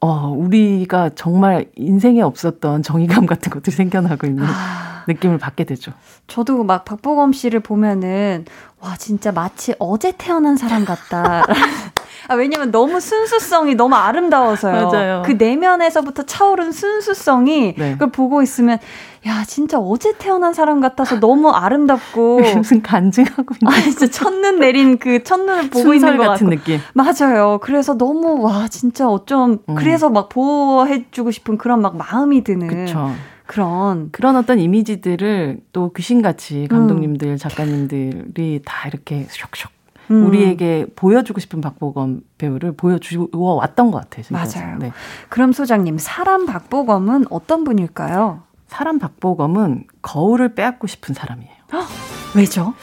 어, 0.00 0.28
우리가 0.28 1.10
정말 1.14 1.66
인생에 1.76 2.20
없었던 2.20 2.82
정의감 2.82 3.26
같은 3.26 3.50
것들이 3.50 3.74
생겨나고 3.74 4.26
있는 4.26 4.44
아. 4.44 4.93
느낌을 5.06 5.38
받게 5.38 5.64
되죠. 5.64 5.92
저도 6.26 6.64
막 6.64 6.84
박보검 6.84 7.32
씨를 7.32 7.60
보면은, 7.60 8.44
와, 8.80 8.96
진짜 8.96 9.32
마치 9.32 9.74
어제 9.78 10.12
태어난 10.16 10.56
사람 10.56 10.84
같다. 10.84 11.44
아, 12.28 12.34
왜냐면 12.34 12.70
너무 12.70 13.00
순수성이 13.00 13.74
너무 13.74 13.94
아름다워서요. 13.96 14.90
맞아요. 14.90 15.22
그 15.26 15.32
내면에서부터 15.32 16.22
차오른 16.24 16.72
순수성이 16.72 17.74
네. 17.76 17.92
그걸 17.92 18.10
보고 18.10 18.42
있으면 18.42 18.78
야, 19.26 19.44
진짜 19.46 19.78
어제 19.78 20.14
태어난 20.16 20.52
사람 20.54 20.80
같아서 20.80 21.20
너무 21.20 21.50
아름답고 21.50 22.40
무슨 22.56 22.82
간증하고 22.82 23.54
있는 23.60 23.72
아, 23.72 23.80
진짜 23.82 24.06
첫눈 24.06 24.58
내린 24.58 24.98
그 24.98 25.22
첫눈을 25.22 25.70
보고 25.70 25.94
있는 25.94 26.16
것 26.16 26.24
같은 26.24 26.48
느낌. 26.48 26.80
맞아요. 26.94 27.58
그래서 27.62 27.96
너무 27.96 28.42
와, 28.42 28.68
진짜 28.68 29.08
어쩜 29.08 29.58
음. 29.68 29.74
그래서 29.74 30.08
막 30.08 30.28
보호해 30.28 31.06
주고 31.10 31.30
싶은 31.30 31.58
그런 31.58 31.80
막 31.82 31.96
마음이 31.96 32.44
드는 32.44 32.68
그쵸. 32.68 33.12
그런 33.46 34.10
그런 34.10 34.36
어떤 34.36 34.58
이미지들을 34.58 35.60
또 35.72 35.92
귀신같이 35.92 36.66
감독님들, 36.68 37.28
음. 37.28 37.36
작가님들이 37.36 38.62
다 38.64 38.88
이렇게 38.88 39.26
슉슉 39.26 39.68
음. 40.10 40.26
우리에게 40.26 40.86
보여주고 40.96 41.40
싶은 41.40 41.60
박보검 41.60 42.22
배우를 42.38 42.72
보여주어 42.72 43.28
왔던 43.32 43.90
것 43.90 43.98
같아요. 43.98 44.24
맞아요. 44.30 44.78
네. 44.78 44.92
그럼 45.28 45.52
소장님, 45.52 45.98
사람 45.98 46.46
박보검은 46.46 47.26
어떤 47.30 47.64
분일까요? 47.64 48.42
사람 48.66 48.98
박보검은 48.98 49.84
거울을 50.02 50.54
빼앗고 50.54 50.86
싶은 50.86 51.14
사람이에요. 51.14 51.52
왜죠? 52.36 52.74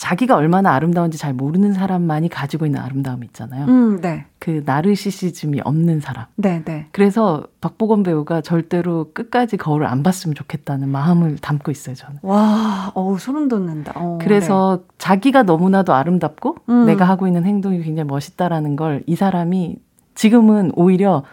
자기가 0.00 0.34
얼마나 0.34 0.72
아름다운지 0.72 1.18
잘 1.18 1.34
모르는 1.34 1.74
사람만이 1.74 2.30
가지고 2.30 2.64
있는 2.64 2.80
아름다움 2.80 3.22
있잖아요. 3.22 3.66
음, 3.66 4.00
네. 4.00 4.24
그 4.38 4.62
나르시시즘이 4.64 5.60
없는 5.62 6.00
사람. 6.00 6.24
네, 6.36 6.62
네. 6.64 6.86
그래서 6.90 7.44
박보검 7.60 8.02
배우가 8.02 8.40
절대로 8.40 9.10
끝까지 9.12 9.58
거울을 9.58 9.86
안 9.86 10.02
봤으면 10.02 10.34
좋겠다는 10.34 10.88
마음을 10.88 11.36
담고 11.36 11.70
있어요, 11.70 11.94
저는. 11.94 12.20
와, 12.22 12.90
어우, 12.94 13.18
소름 13.18 13.48
돋는다. 13.48 13.92
어, 13.94 14.18
그래서 14.22 14.78
네. 14.80 14.94
자기가 14.96 15.42
너무나도 15.42 15.92
아름답고 15.92 16.56
음. 16.70 16.86
내가 16.86 17.04
하고 17.04 17.26
있는 17.26 17.44
행동이 17.44 17.82
굉장히 17.82 18.06
멋있다라는 18.08 18.76
걸 18.76 19.02
이 19.06 19.16
사람이 19.16 19.76
지금은 20.14 20.72
오히려 20.76 21.24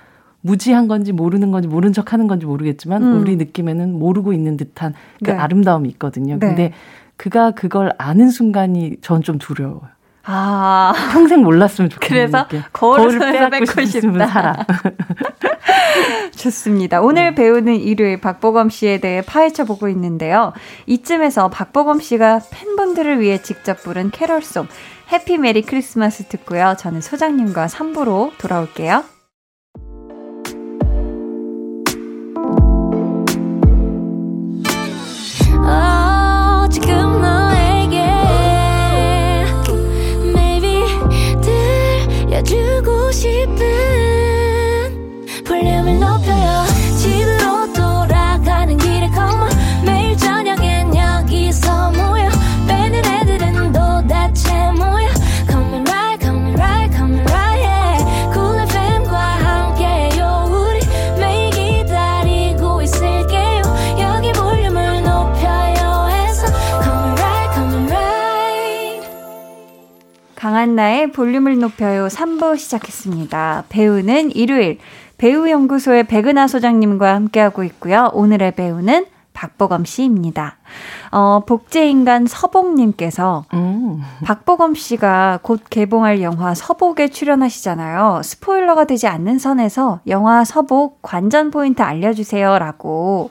무지한 0.41 0.89
건지 0.89 1.13
모르는 1.13 1.51
건지 1.51 1.69
모른 1.69 1.93
척 1.93 2.11
하는 2.11 2.27
건지 2.27 2.45
모르겠지만 2.45 3.01
음. 3.01 3.21
우리 3.21 3.37
느낌에는 3.37 3.97
모르고 3.97 4.33
있는 4.33 4.57
듯한 4.57 4.93
그 5.23 5.31
네. 5.31 5.37
아름다움이 5.37 5.87
있거든요. 5.91 6.37
네. 6.37 6.47
근데 6.47 6.73
그가 7.17 7.51
그걸 7.51 7.91
아는 7.97 8.29
순간이 8.29 8.97
전 9.01 9.21
좀 9.21 9.37
두려워요. 9.37 9.81
아. 10.29 10.93
평생 11.13 11.41
몰랐으면 11.41 11.89
좋겠는 11.89 12.31
그래서. 12.31 12.47
거울을, 12.73 13.85
싶으면 13.85 14.27
살아. 14.27 14.65
좋습니다. 16.35 17.01
오늘 17.01 17.29
네. 17.29 17.35
배우는 17.35 17.75
일요일 17.75 18.19
박보검 18.19 18.69
씨에 18.69 18.99
대해 18.99 19.21
파헤쳐 19.21 19.63
보고 19.63 19.87
있는데요. 19.89 20.53
이쯤에서 20.85 21.49
박보검 21.49 21.99
씨가 22.01 22.41
팬분들을 22.51 23.19
위해 23.21 23.41
직접 23.41 23.81
부른 23.81 24.11
캐럴송 24.11 24.67
해피 25.11 25.37
메리 25.37 25.61
크리스마스 25.61 26.25
듣고요. 26.25 26.75
저는 26.77 26.99
소장님과 27.01 27.67
3부로 27.67 28.31
돌아올게요. 28.37 29.03
강한나의 70.57 71.11
볼륨을 71.11 71.59
높여요 71.59 72.07
3부 72.07 72.57
시작했습니다. 72.57 73.65
배우는 73.69 74.31
일요일 74.31 74.79
배우연구소의 75.19 76.05
백은하 76.05 76.47
소장님과 76.47 77.13
함께하고 77.13 77.63
있고요. 77.65 78.09
오늘의 78.13 78.55
배우는 78.55 79.05
박보검 79.33 79.85
씨입니다. 79.85 80.57
어, 81.11 81.43
복제인간 81.45 82.25
서복님께서 82.25 83.45
음. 83.53 84.01
박보검 84.23 84.73
씨가 84.73 85.41
곧 85.43 85.61
개봉할 85.69 86.23
영화 86.23 86.55
서복에 86.55 87.09
출연하시잖아요. 87.09 88.21
스포일러가 88.23 88.85
되지 88.85 89.05
않는 89.05 89.37
선에서 89.37 89.99
영화 90.07 90.43
서복 90.43 91.03
관전 91.03 91.51
포인트 91.51 91.83
알려주세요. 91.83 92.57
라고. 92.57 93.29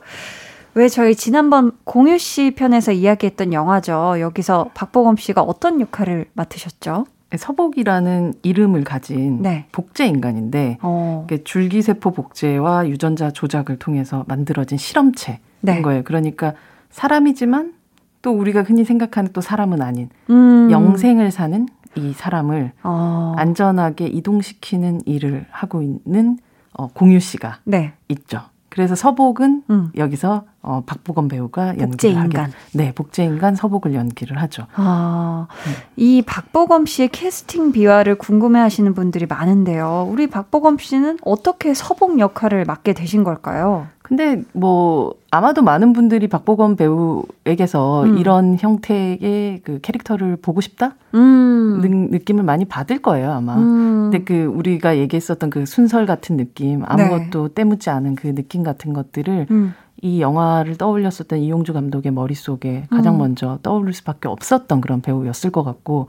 왜 0.75 0.89
저희 0.89 1.17
지난번 1.17 1.73
공유 1.83 2.19
씨 2.19 2.53
편에서 2.53 2.93
이야기했던 2.93 3.53
영화죠. 3.53 4.21
여기서 4.21 4.71
박보검 4.75 5.17
씨가 5.17 5.43
어떤 5.43 5.81
역할을 5.81 6.27
맡으셨죠? 6.35 7.07
서복이라는 7.37 8.35
이름을 8.43 8.85
가진 8.85 9.43
네. 9.43 9.67
복제 9.73 10.07
인간인데 10.07 10.79
어. 10.83 11.27
줄기세포 11.45 12.13
복제와 12.13 12.89
유전자 12.89 13.31
조작을 13.31 13.79
통해서 13.79 14.25
만들어진 14.29 14.79
실험체인 14.79 15.39
네. 15.61 15.83
거예요. 15.83 16.03
그러니까 16.05 16.55
사람이지만 16.91 17.75
또 18.23 18.33
우리가 18.33 18.63
흔히 18.63 18.85
생각하는 18.85 19.33
또 19.33 19.41
사람은 19.41 19.83
아닌 19.83 20.09
음. 20.31 20.69
영생을 20.71 21.31
사는 21.31 21.67
이 21.95 22.13
사람을 22.13 22.73
어. 22.83 23.35
안전하게 23.37 24.07
이동시키는 24.09 25.03
일을 25.07 25.47
하고 25.51 25.83
있는 25.83 26.39
어, 26.73 26.89
공유 26.89 27.21
씨가 27.21 27.61
네. 27.65 27.95
있죠. 28.09 28.41
그래서 28.77 28.95
서복은 28.95 29.63
음. 29.71 29.91
여기서 29.97 30.45
어, 30.61 30.83
박보검 30.85 31.29
배우가 31.29 31.79
연기를. 31.79 32.45
하게 32.45 32.53
네, 32.75 32.93
복제인간 32.93 33.55
서복을 33.55 33.95
연기를 33.95 34.43
하죠. 34.43 34.67
아, 34.75 35.47
음. 35.51 35.73
이 35.97 36.21
박보검 36.21 36.85
씨의 36.85 37.09
캐스팅 37.09 37.73
비화를 37.73 38.17
궁금해하시는 38.17 38.93
분들이 38.93 39.25
많은데요. 39.25 40.07
우리 40.11 40.27
박보검 40.27 40.77
씨는 40.77 41.19
어떻게 41.23 41.73
서복 41.73 42.19
역할을 42.19 42.67
맡게 42.67 42.93
되신 42.93 43.25
걸까요? 43.25 43.87
근데 44.07 44.41
뭐 44.53 45.15
아마도 45.33 45.63
많은 45.63 45.93
분들이 45.93 46.29
박보검 46.29 46.77
배우에게서 46.77 48.05
음. 48.05 48.19
이런 48.19 48.57
형태의 48.57 49.63
그 49.65 49.81
캐릭터를 49.83 50.37
보고 50.37 50.61
싶다 50.61 50.95
음. 51.15 52.09
느, 52.13 52.19
낌을 52.19 52.45
많이 52.45 52.65
받을 52.67 53.03
거예요 53.03 53.33
아마. 53.33 53.57
음. 53.57 54.11
근데 54.13 54.23
그 54.23 54.45
우리가 54.45 54.99
얘기했었던 54.99 55.51
그 55.51 55.67
순설 55.67 56.07
같은 56.07 56.37
느낌, 56.37 56.85
아무것도 56.87 57.49
네. 57.49 57.55
때묻지 57.55 57.91
않은 57.91 58.15
그 58.15 58.33
느낌 58.33 58.63
같은 58.63 58.93
것들을 58.93 59.49
음. 59.51 59.75
이 60.01 60.21
영화를 60.21 60.77
떠올렸었던 60.77 61.41
이용주 61.41 61.73
감독의 61.73 62.13
머릿 62.13 62.37
속에 62.39 62.87
가장 62.91 63.17
음. 63.17 63.19
먼저 63.19 63.59
떠오를 63.65 63.93
수밖에 63.93 64.29
없었던 64.29 64.81
그런 64.83 65.01
배우였을 65.01 65.51
것 65.51 65.65
같고 65.65 66.07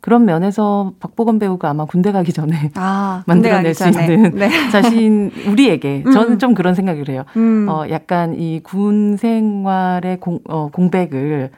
그런 0.00 0.24
면에서 0.24 0.92
박보검 1.00 1.38
배우가 1.38 1.68
아마 1.70 1.84
군대 1.84 2.10
가기 2.12 2.32
전에 2.32 2.70
아, 2.76 3.22
만들어낼 3.26 3.74
수 3.74 3.86
있는 3.88 4.34
네. 4.34 4.48
자신 4.72 5.30
우리에게 5.46 6.02
음. 6.06 6.12
저는 6.12 6.38
좀 6.38 6.54
그런 6.54 6.74
생각을 6.74 7.08
해요. 7.08 7.24
음. 7.36 7.66
어 7.68 7.84
약간 7.90 8.34
이 8.38 8.60
군 8.62 9.16
생활의 9.16 10.18
공, 10.20 10.38
어, 10.48 10.68
공백을 10.72 11.50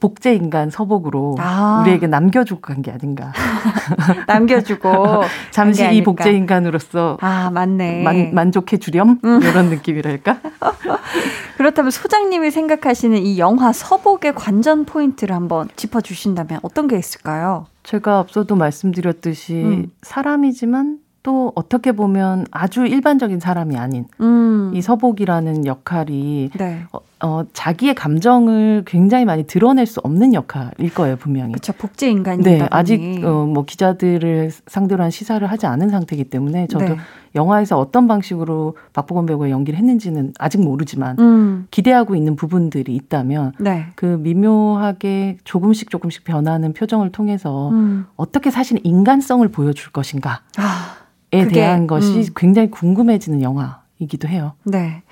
복제 0.00 0.34
인간 0.34 0.70
서복으로 0.70 1.36
아. 1.38 1.80
우리에게 1.82 2.06
남겨주고 2.06 2.60
간 2.60 2.82
게 2.82 2.90
아닌가. 2.90 3.32
남겨주고 4.26 5.22
잠시 5.52 5.86
이 5.94 6.02
복제 6.02 6.32
인간으로서 6.32 7.18
아 7.20 7.50
맞네 7.50 8.02
만, 8.02 8.34
만족해 8.34 8.78
주렴 8.78 9.18
음. 9.24 9.40
이런 9.42 9.68
느낌이랄까. 9.68 10.40
그렇다면 11.58 11.90
소장님이 11.90 12.50
생각하시는 12.50 13.18
이 13.18 13.38
영화 13.38 13.72
서복의 13.72 14.34
관전 14.34 14.86
포인트를 14.86 15.34
한번 15.36 15.68
짚어 15.76 16.00
주신다면 16.00 16.60
어떤 16.62 16.88
게 16.88 16.96
있을까요? 16.98 17.66
제가 17.82 18.18
앞서도 18.18 18.56
말씀드렸듯이 18.56 19.54
음. 19.54 19.90
사람이지만 20.02 20.98
또 21.22 21.52
어떻게 21.54 21.92
보면 21.92 22.46
아주 22.50 22.86
일반적인 22.86 23.40
사람이 23.40 23.76
아닌 23.76 24.06
음. 24.20 24.70
이 24.74 24.80
서복이라는 24.80 25.66
역할이 25.66 26.50
네. 26.56 26.84
어, 26.92 27.00
어, 27.22 27.44
자기의 27.52 27.94
감정을 27.94 28.84
굉장히 28.86 29.26
많이 29.26 29.44
드러낼 29.44 29.84
수 29.84 30.00
없는 30.02 30.32
역할일 30.32 30.94
거예요 30.94 31.16
분명히. 31.16 31.52
그렇죠 31.52 31.74
복제 31.74 32.10
인간이다. 32.10 32.50
네 32.50 32.66
아직 32.70 33.22
어, 33.22 33.44
뭐 33.44 33.64
기자들을 33.66 34.50
상대로 34.66 35.02
한 35.02 35.10
시사를 35.10 35.46
하지 35.46 35.66
않은 35.66 35.90
상태이기 35.90 36.24
때문에 36.30 36.66
저도 36.68 36.86
네. 36.86 36.96
영화에서 37.34 37.78
어떤 37.78 38.08
방식으로 38.08 38.76
박보검 38.92 39.26
배우가 39.26 39.50
연기를 39.50 39.78
했는지는 39.78 40.32
아직 40.38 40.62
모르지만 40.62 41.16
음. 41.18 41.66
기대하고 41.70 42.16
있는 42.16 42.34
부분들이 42.34 42.94
있다면 42.94 43.52
네. 43.58 43.86
그 43.94 44.06
미묘하게 44.06 45.38
조금씩 45.44 45.90
조금씩 45.90 46.24
변하는 46.24 46.72
표정을 46.72 47.12
통해서 47.12 47.70
음. 47.70 48.06
어떻게 48.16 48.50
사실 48.50 48.80
인간성을 48.82 49.46
보여줄 49.48 49.92
것인가에 49.92 50.36
아, 50.56 50.96
대한 51.30 51.86
것이 51.86 52.18
음. 52.18 52.24
굉장히 52.34 52.70
궁금해지는 52.70 53.42
영화. 53.42 53.80
이기도 54.00 54.28
해요. 54.28 54.54
네. 54.64 55.02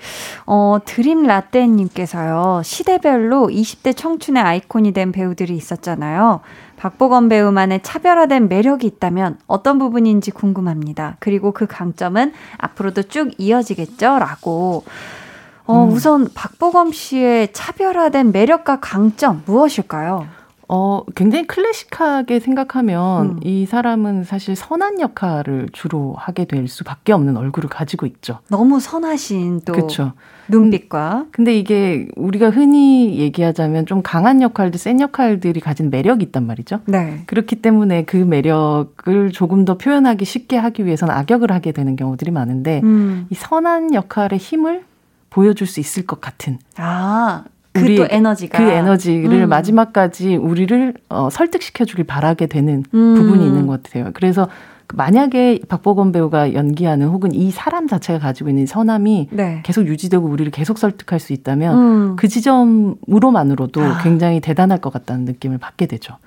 어, 0.47 0.79
드림 0.83 1.23
라떼님께서요, 1.23 2.61
시대별로 2.63 3.47
20대 3.47 3.95
청춘의 3.95 4.41
아이콘이 4.41 4.93
된 4.93 5.11
배우들이 5.11 5.55
있었잖아요. 5.55 6.41
박보검 6.75 7.29
배우만의 7.29 7.83
차별화된 7.83 8.49
매력이 8.49 8.87
있다면 8.87 9.37
어떤 9.45 9.77
부분인지 9.77 10.31
궁금합니다. 10.31 11.17
그리고 11.19 11.51
그 11.51 11.67
강점은 11.67 12.33
앞으로도 12.57 13.03
쭉 13.03 13.31
이어지겠죠? 13.37 14.17
라고. 14.17 14.83
어, 15.65 15.83
음. 15.83 15.91
우선 15.91 16.27
박보검 16.33 16.91
씨의 16.91 17.53
차별화된 17.53 18.31
매력과 18.31 18.79
강점 18.79 19.43
무엇일까요? 19.45 20.25
어, 20.71 21.03
굉장히 21.15 21.47
클래식하게 21.47 22.39
생각하면 22.39 23.25
음. 23.25 23.39
이 23.43 23.65
사람은 23.65 24.23
사실 24.23 24.55
선한 24.55 24.99
역할을 24.99 25.69
주로 25.73 26.13
하게 26.15 26.45
될 26.45 26.67
수밖에 26.67 27.11
없는 27.11 27.37
얼굴을 27.37 27.69
가지고 27.69 28.05
있죠. 28.05 28.39
너무 28.49 28.79
선하신 28.79 29.61
또 29.65 29.73
그쵸. 29.73 30.13
눈빛과. 30.47 31.25
근데 31.31 31.57
이게 31.57 32.07
우리가 32.15 32.51
흔히 32.51 33.17
얘기하자면 33.17 33.87
좀 33.87 34.03
강한 34.03 34.43
역할들, 34.43 34.79
센 34.79 35.01
역할들이 35.01 35.59
가진 35.59 35.89
매력이 35.89 36.25
있단 36.25 36.45
말이죠. 36.45 36.81
네. 36.85 37.23
그렇기 37.25 37.57
때문에 37.57 38.05
그 38.05 38.17
매력을 38.17 39.31
조금 39.31 39.65
더 39.65 39.75
표현하기 39.75 40.23
쉽게 40.23 40.55
하기 40.55 40.85
위해서는 40.85 41.13
악역을 41.15 41.51
하게 41.51 41.71
되는 41.71 41.95
경우들이 41.95 42.29
많은데 42.29 42.81
음. 42.83 43.25
이 43.31 43.35
선한 43.35 43.95
역할의 43.95 44.37
힘을 44.37 44.83
보여줄 45.31 45.65
수 45.65 45.79
있을 45.79 46.05
것 46.05 46.21
같은. 46.21 46.59
아. 46.77 47.43
그또 47.87 48.07
에너지가 48.09 48.57
그 48.57 48.63
에너지를 48.63 49.43
음. 49.43 49.49
마지막까지 49.49 50.35
우리를 50.35 50.93
어, 51.09 51.29
설득시켜 51.29 51.85
주길 51.85 52.05
바라게 52.05 52.47
되는 52.47 52.83
음. 52.93 53.15
부분이 53.15 53.45
있는 53.45 53.67
것 53.67 53.83
같아요. 53.83 54.11
그래서 54.13 54.47
만약에 54.93 55.59
박보검 55.67 56.11
배우가 56.11 56.53
연기하는 56.53 57.07
혹은 57.07 57.33
이 57.33 57.51
사람 57.51 57.87
자체가 57.87 58.19
가지고 58.19 58.49
있는 58.49 58.65
선함이 58.65 59.29
네. 59.31 59.61
계속 59.63 59.85
유지되고 59.85 60.27
우리를 60.27 60.51
계속 60.51 60.77
설득할 60.77 61.19
수 61.19 61.33
있다면 61.33 61.77
음. 61.77 62.15
그 62.15 62.27
지점으로만으로도 62.27 63.81
아. 63.83 63.99
굉장히 64.01 64.39
대단할 64.39 64.79
것 64.79 64.91
같다는 64.91 65.25
느낌을 65.25 65.57
받게 65.57 65.85
되죠. 65.85 66.17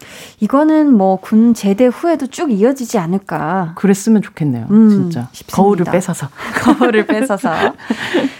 이거는 0.40 0.92
뭐 0.96 1.16
군 1.22 1.54
제대 1.54 1.86
후에도 1.86 2.26
쭉 2.26 2.50
이어지지 2.50 2.98
않을까. 2.98 3.72
그랬으면 3.76 4.22
좋겠네요. 4.22 4.66
음, 4.70 4.88
진짜. 4.90 5.28
싶습니다. 5.32 5.56
거울을 5.56 5.84
뺏어서. 5.84 6.28
거울을 6.78 7.06
뺏어서. 7.06 7.50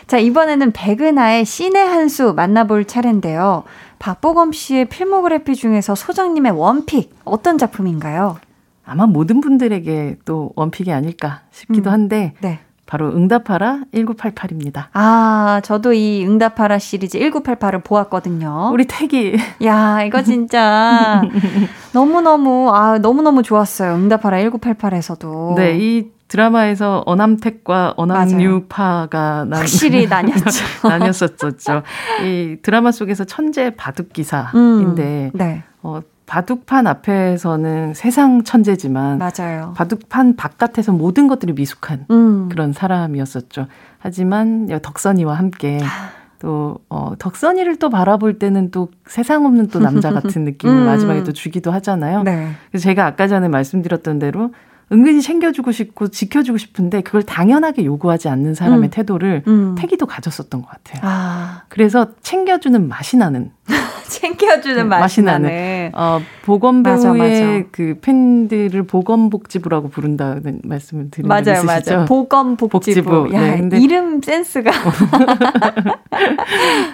자, 0.07 0.19
이번에는 0.19 0.73
백은하의 0.73 1.45
신의 1.45 1.83
한 1.89 2.09
수 2.09 2.33
만나볼 2.35 2.85
차례인데요. 2.87 3.63
박보검 4.01 4.53
씨의 4.53 4.87
필모그래피 4.87 5.55
중에서 5.55 5.95
소장님의 5.95 6.53
원픽 6.53 7.15
어떤 7.25 7.57
작품인가요? 7.59 8.37
아마 8.85 9.07
모든 9.07 9.41
분들에게 9.41 10.19
또 10.25 10.53
원픽이 10.57 10.93
아닐까 10.93 11.43
싶기도 11.51 11.91
음. 11.91 11.93
한데 11.93 12.35
네. 12.41 12.61
바로 12.85 13.09
응답하라 13.09 13.85
1988입니다. 13.95 14.89
아, 14.93 15.63
저도 15.65 15.95
이 15.95 16.27
응답하라 16.27 16.79
시리즈 16.79 17.19
1988을 17.19 17.83
보았거든요. 17.83 18.71
우리 18.73 18.85
태기. 18.87 19.37
야, 19.65 20.03
이거 20.03 20.23
진짜 20.23 21.23
너무너무 21.95 22.71
아, 22.75 22.99
너무너무 22.99 23.43
좋았어요. 23.43 23.95
응답하라 23.95 24.39
1988에서도. 24.39 25.55
네, 25.55 25.79
이 25.79 26.11
드라마에서 26.29 27.03
어남택과 27.07 27.95
어남유파가 27.97 29.47
난, 29.49 29.61
확실히 29.61 30.07
나뉘었죠. 30.07 30.65
나뉘었었죠. 30.89 31.83
이 32.25 32.57
드라마 32.63 32.91
속에서 32.91 33.25
천재 33.25 33.71
바둑 33.77 34.13
기사인데 34.13 34.51
음, 34.55 35.31
네. 35.35 35.63
어, 35.83 36.01
바둑판 36.33 36.87
앞에서는 36.87 37.93
세상 37.93 38.43
천재지만 38.43 39.19
맞아요. 39.19 39.75
바둑판 39.77 40.37
바깥에서 40.37 40.93
모든 40.93 41.29
것들이 41.29 41.53
미숙한 41.53 42.07
음. 42.11 42.49
그런 42.49 42.73
사람이었었죠. 42.73 43.67
하지만 43.99 44.67
덕선이와 44.81 45.35
함께 45.35 45.79
아. 45.83 46.09
또 46.39 46.79
어, 46.89 47.13
덕선이를 47.19 47.77
또 47.77 47.91
바라볼 47.91 48.39
때는 48.39 48.71
또 48.71 48.89
세상 49.05 49.45
없는 49.45 49.69
또 49.69 49.79
남자 49.79 50.11
같은 50.15 50.45
느낌을 50.45 50.75
음. 50.75 50.87
마지막에 50.87 51.23
또 51.23 51.33
주기도 51.35 51.71
하잖아요. 51.71 52.23
네. 52.23 52.53
그래서 52.71 52.85
제가 52.85 53.05
아까 53.05 53.29
전에 53.29 53.49
말씀드렸던 53.49 54.19
대로 54.19 54.55
은근히 54.91 55.21
챙겨주고 55.21 55.71
싶고 55.71 56.09
지켜주고 56.09 56.57
싶은데 56.57 57.03
그걸 57.03 57.25
당연하게 57.25 57.85
요구하지 57.85 58.31
않는 58.31 58.55
사람의 58.55 58.89
음. 58.89 58.91
태도를 58.91 59.43
음. 59.47 59.75
태기도 59.77 60.07
가졌었던 60.07 60.63
것 60.63 60.69
같아요. 60.71 61.03
아. 61.05 61.63
그래서 61.69 62.07
챙겨주는 62.23 62.89
맛이 62.89 63.19
나는 63.19 63.51
챙겨주는 64.13 64.77
네, 64.77 64.85
맛이, 64.85 65.01
맛이 65.01 65.23
나는. 65.23 65.91
어, 65.95 66.21
보건 66.45 66.83
배우의 66.83 67.67
그 67.73 67.97
팬들을 68.01 68.83
보건복지부라고 68.85 69.89
부른다는 69.89 70.61
말씀을 70.65 71.11
드린 71.11 71.29
맞아요, 71.29 71.45
적 71.45 71.65
있으시죠? 71.65 71.95
맞아요. 71.95 72.05
보건복지부. 72.07 73.11
복지부. 73.11 73.35
야, 73.35 73.41
네, 73.41 73.57
근데 73.59 73.81
이름 73.81 74.21
센스가. 74.21 74.71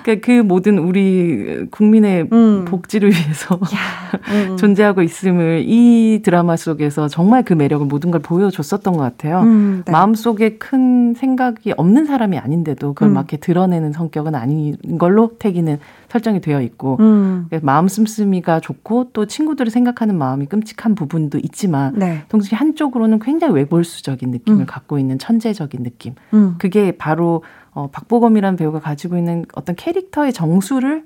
그러니까 0.04 0.26
그 0.26 0.30
모든 0.42 0.78
우리 0.78 1.66
국민의 1.70 2.28
음. 2.32 2.64
복지를 2.64 3.10
위해서 3.10 3.56
야, 3.56 4.18
음. 4.32 4.56
존재하고 4.58 5.02
있음을 5.02 5.64
이 5.66 6.20
드라마 6.22 6.56
속에서 6.56 7.08
정말 7.08 7.42
그 7.42 7.52
매력을 7.52 7.84
모든 7.86 8.10
걸 8.10 8.22
보여줬었던 8.22 8.94
것 8.94 9.02
같아요. 9.02 9.40
음, 9.40 9.82
네. 9.84 9.92
마음속에 9.92 10.58
큰 10.58 11.14
생각이 11.14 11.74
없는 11.76 12.06
사람이 12.06 12.38
아닌데도 12.38 12.94
그걸 12.94 13.08
음. 13.08 13.14
막 13.14 13.20
이렇게 13.22 13.38
드러내는 13.38 13.92
성격은 13.92 14.34
아닌 14.34 14.76
걸로 14.98 15.32
태기는 15.38 15.78
설정이 16.08 16.40
되어 16.40 16.60
있고 16.62 16.96
음. 17.00 17.48
마음 17.62 17.88
씀씀이가 17.88 18.60
좋고 18.60 19.10
또 19.12 19.26
친구들을 19.26 19.70
생각하는 19.70 20.16
마음이 20.16 20.46
끔찍한 20.46 20.94
부분도 20.94 21.38
있지만 21.38 21.94
네. 21.96 22.24
동시에 22.28 22.56
한쪽으로는 22.56 23.18
굉장히 23.18 23.54
외골수적인 23.54 24.30
느낌을 24.30 24.60
음. 24.60 24.66
갖고 24.66 24.98
있는 24.98 25.18
천재적인 25.18 25.82
느낌. 25.82 26.14
음. 26.34 26.56
그게 26.58 26.92
바로 26.92 27.42
어, 27.72 27.88
박보검이라는 27.90 28.56
배우가 28.56 28.80
가지고 28.80 29.16
있는 29.16 29.44
어떤 29.54 29.76
캐릭터의 29.76 30.32
정수를 30.32 31.04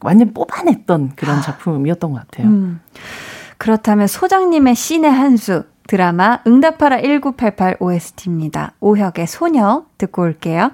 완전 0.00 0.32
뽑아냈던 0.32 1.12
그런 1.16 1.42
작품이었던 1.42 2.12
것 2.12 2.18
같아요. 2.20 2.48
음. 2.48 2.80
그렇다면 3.58 4.06
소장님의 4.06 4.74
신의 4.74 5.10
한 5.10 5.36
수 5.36 5.64
드라마 5.88 6.40
응답하라 6.46 7.00
1988 7.00 7.78
OST입니다. 7.80 8.72
오혁의 8.80 9.26
소녀 9.26 9.86
듣고 9.96 10.22
올게요. 10.22 10.70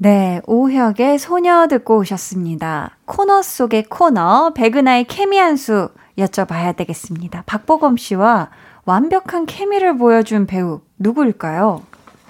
네, 0.00 0.40
오혁의 0.46 1.18
소녀 1.18 1.66
듣고 1.66 1.98
오셨습니다. 1.98 2.96
코너 3.04 3.42
속의 3.42 3.84
코너, 3.84 4.52
백은하의 4.54 5.04
케미 5.04 5.38
한 5.38 5.56
수 5.56 5.88
여쭤봐야 6.16 6.76
되겠습니다. 6.76 7.42
박보검 7.46 7.96
씨와 7.96 8.50
완벽한 8.84 9.46
케미를 9.46 9.98
보여준 9.98 10.46
배우 10.46 10.80
누구일까요? 10.98 11.82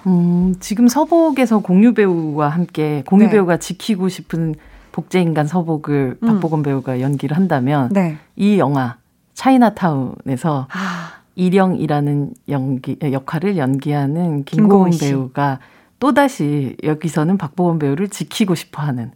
음, 0.07 0.55
지금 0.59 0.87
서복에서 0.87 1.59
공유 1.59 1.93
배우와 1.93 2.49
함께 2.49 3.03
공유 3.05 3.25
네. 3.25 3.31
배우가 3.31 3.57
지키고 3.57 4.09
싶은 4.09 4.55
복제 4.91 5.21
인간 5.21 5.45
서복을 5.45 6.17
음. 6.23 6.27
박보검 6.27 6.63
배우가 6.63 7.01
연기를 7.01 7.37
한다면 7.37 7.89
네. 7.93 8.17
이 8.35 8.57
영화 8.57 8.97
차이나타운에서 9.35 10.67
아. 10.71 11.11
일영이라는 11.35 12.33
연기 12.49 12.97
역할을 13.01 13.57
연기하는 13.57 14.43
김고은 14.43 14.91
배우가 14.99 15.59
또다시 15.99 16.75
여기서는 16.83 17.37
박보검 17.37 17.79
배우를 17.79 18.09
지키고 18.09 18.55
싶어 18.55 18.81
하는 18.81 19.11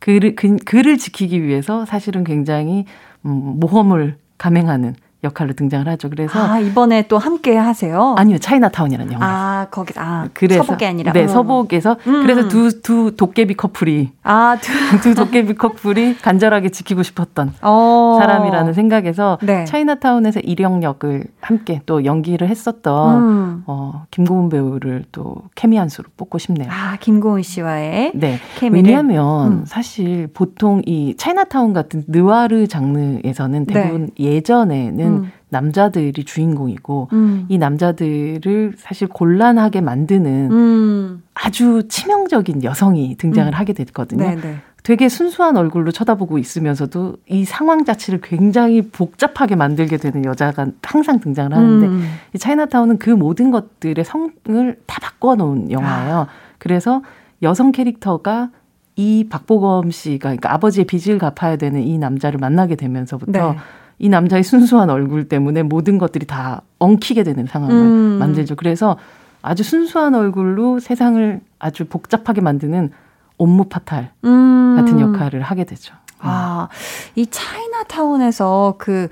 그를, 0.00 0.34
그, 0.34 0.56
그를 0.64 0.98
지키기 0.98 1.42
위해서 1.42 1.84
사실은 1.84 2.24
굉장히 2.24 2.86
음, 3.24 3.60
모험을 3.60 4.16
감행하는 4.38 4.96
역할로 5.24 5.52
등장을 5.52 5.86
하죠. 5.86 6.10
그래서 6.10 6.38
아 6.40 6.58
이번에 6.58 7.06
또 7.06 7.16
함께 7.16 7.56
하세요? 7.56 8.14
아니요, 8.18 8.38
차이나타운이라는 8.38 9.12
영화. 9.12 9.26
아 9.26 9.66
거기 9.70 9.92
아 9.96 10.28
그래서, 10.34 10.64
서복이 10.64 10.84
아니라 10.84 11.12
네 11.12 11.24
어. 11.24 11.28
서복에서 11.28 11.96
음. 12.08 12.22
그래서 12.22 12.48
두두 12.48 13.14
도깨비 13.16 13.54
커플이 13.54 14.10
아두 14.24 14.72
두 15.00 15.14
도깨비 15.14 15.54
커플이 15.54 16.16
간절하게 16.18 16.70
지키고 16.70 17.04
싶었던 17.04 17.54
어. 17.62 18.18
사람이라는 18.20 18.72
생각에서 18.72 19.38
네. 19.42 19.64
차이나타운에서 19.64 20.40
일영 20.40 20.82
역을 20.82 21.24
함께 21.40 21.82
또 21.86 22.04
연기를 22.04 22.48
했었던 22.48 23.22
음. 23.22 23.62
어 23.66 24.04
김고은 24.10 24.48
배우를 24.48 25.04
또 25.12 25.36
케미 25.54 25.76
한 25.76 25.88
수로 25.88 26.08
뽑고 26.16 26.38
싶네요. 26.38 26.68
아 26.68 26.96
김고은 26.98 27.42
씨와의 27.42 28.12
네 28.14 28.38
케미를. 28.58 28.88
왜냐하면 28.88 29.52
음. 29.52 29.64
사실 29.66 30.28
보통 30.34 30.82
이 30.84 31.14
차이나타운 31.16 31.72
같은 31.72 32.02
느와르 32.08 32.66
장르에서는 32.66 33.66
대부분 33.66 34.10
네. 34.18 34.24
예전에는 34.24 35.11
음. 35.18 35.32
남자들이 35.48 36.24
주인공이고 36.24 37.08
음. 37.12 37.46
이 37.48 37.58
남자들을 37.58 38.74
사실 38.76 39.08
곤란하게 39.08 39.80
만드는 39.80 40.50
음. 40.50 41.22
아주 41.34 41.82
치명적인 41.88 42.64
여성이 42.64 43.16
등장을 43.16 43.52
음. 43.52 43.54
하게 43.54 43.72
됐거든요. 43.72 44.24
네네. 44.24 44.56
되게 44.82 45.08
순수한 45.08 45.56
얼굴로 45.56 45.92
쳐다보고 45.92 46.38
있으면서도 46.38 47.16
이 47.28 47.44
상황 47.44 47.84
자체를 47.84 48.20
굉장히 48.20 48.82
복잡하게 48.82 49.54
만들게 49.54 49.96
되는 49.96 50.24
여자가 50.24 50.66
항상 50.82 51.20
등장을 51.20 51.54
하는데 51.54 51.86
음. 51.86 52.02
이 52.34 52.38
차이나타운은 52.38 52.98
그 52.98 53.10
모든 53.10 53.52
것들의 53.52 54.04
성을 54.04 54.76
다 54.86 54.98
바꿔놓은 55.00 55.70
영화예요. 55.70 56.16
아. 56.16 56.26
그래서 56.58 57.02
여성 57.42 57.70
캐릭터가 57.70 58.50
이 58.96 59.26
박보검 59.30 59.90
씨가 59.90 60.28
그러니까 60.30 60.52
아버지의 60.52 60.84
빚을 60.86 61.18
갚아야 61.18 61.56
되는 61.56 61.80
이 61.82 61.98
남자를 61.98 62.38
만나게 62.38 62.74
되면서부터 62.74 63.52
네. 63.52 63.58
이 63.98 64.08
남자의 64.08 64.42
순수한 64.42 64.90
얼굴 64.90 65.28
때문에 65.28 65.62
모든 65.62 65.98
것들이 65.98 66.26
다 66.26 66.62
엉키게 66.78 67.22
되는 67.22 67.46
상황을 67.46 67.74
음. 67.74 68.18
만들죠. 68.18 68.56
그래서 68.56 68.96
아주 69.42 69.62
순수한 69.62 70.14
얼굴로 70.14 70.80
세상을 70.80 71.40
아주 71.58 71.84
복잡하게 71.84 72.40
만드는 72.40 72.90
옴무 73.38 73.64
파탈 73.64 74.10
음. 74.24 74.76
같은 74.76 75.00
역할을 75.00 75.42
하게 75.42 75.64
되죠. 75.64 75.94
아, 76.18 76.68
이 77.16 77.26
차이나타운에서 77.26 78.76
그 78.78 79.08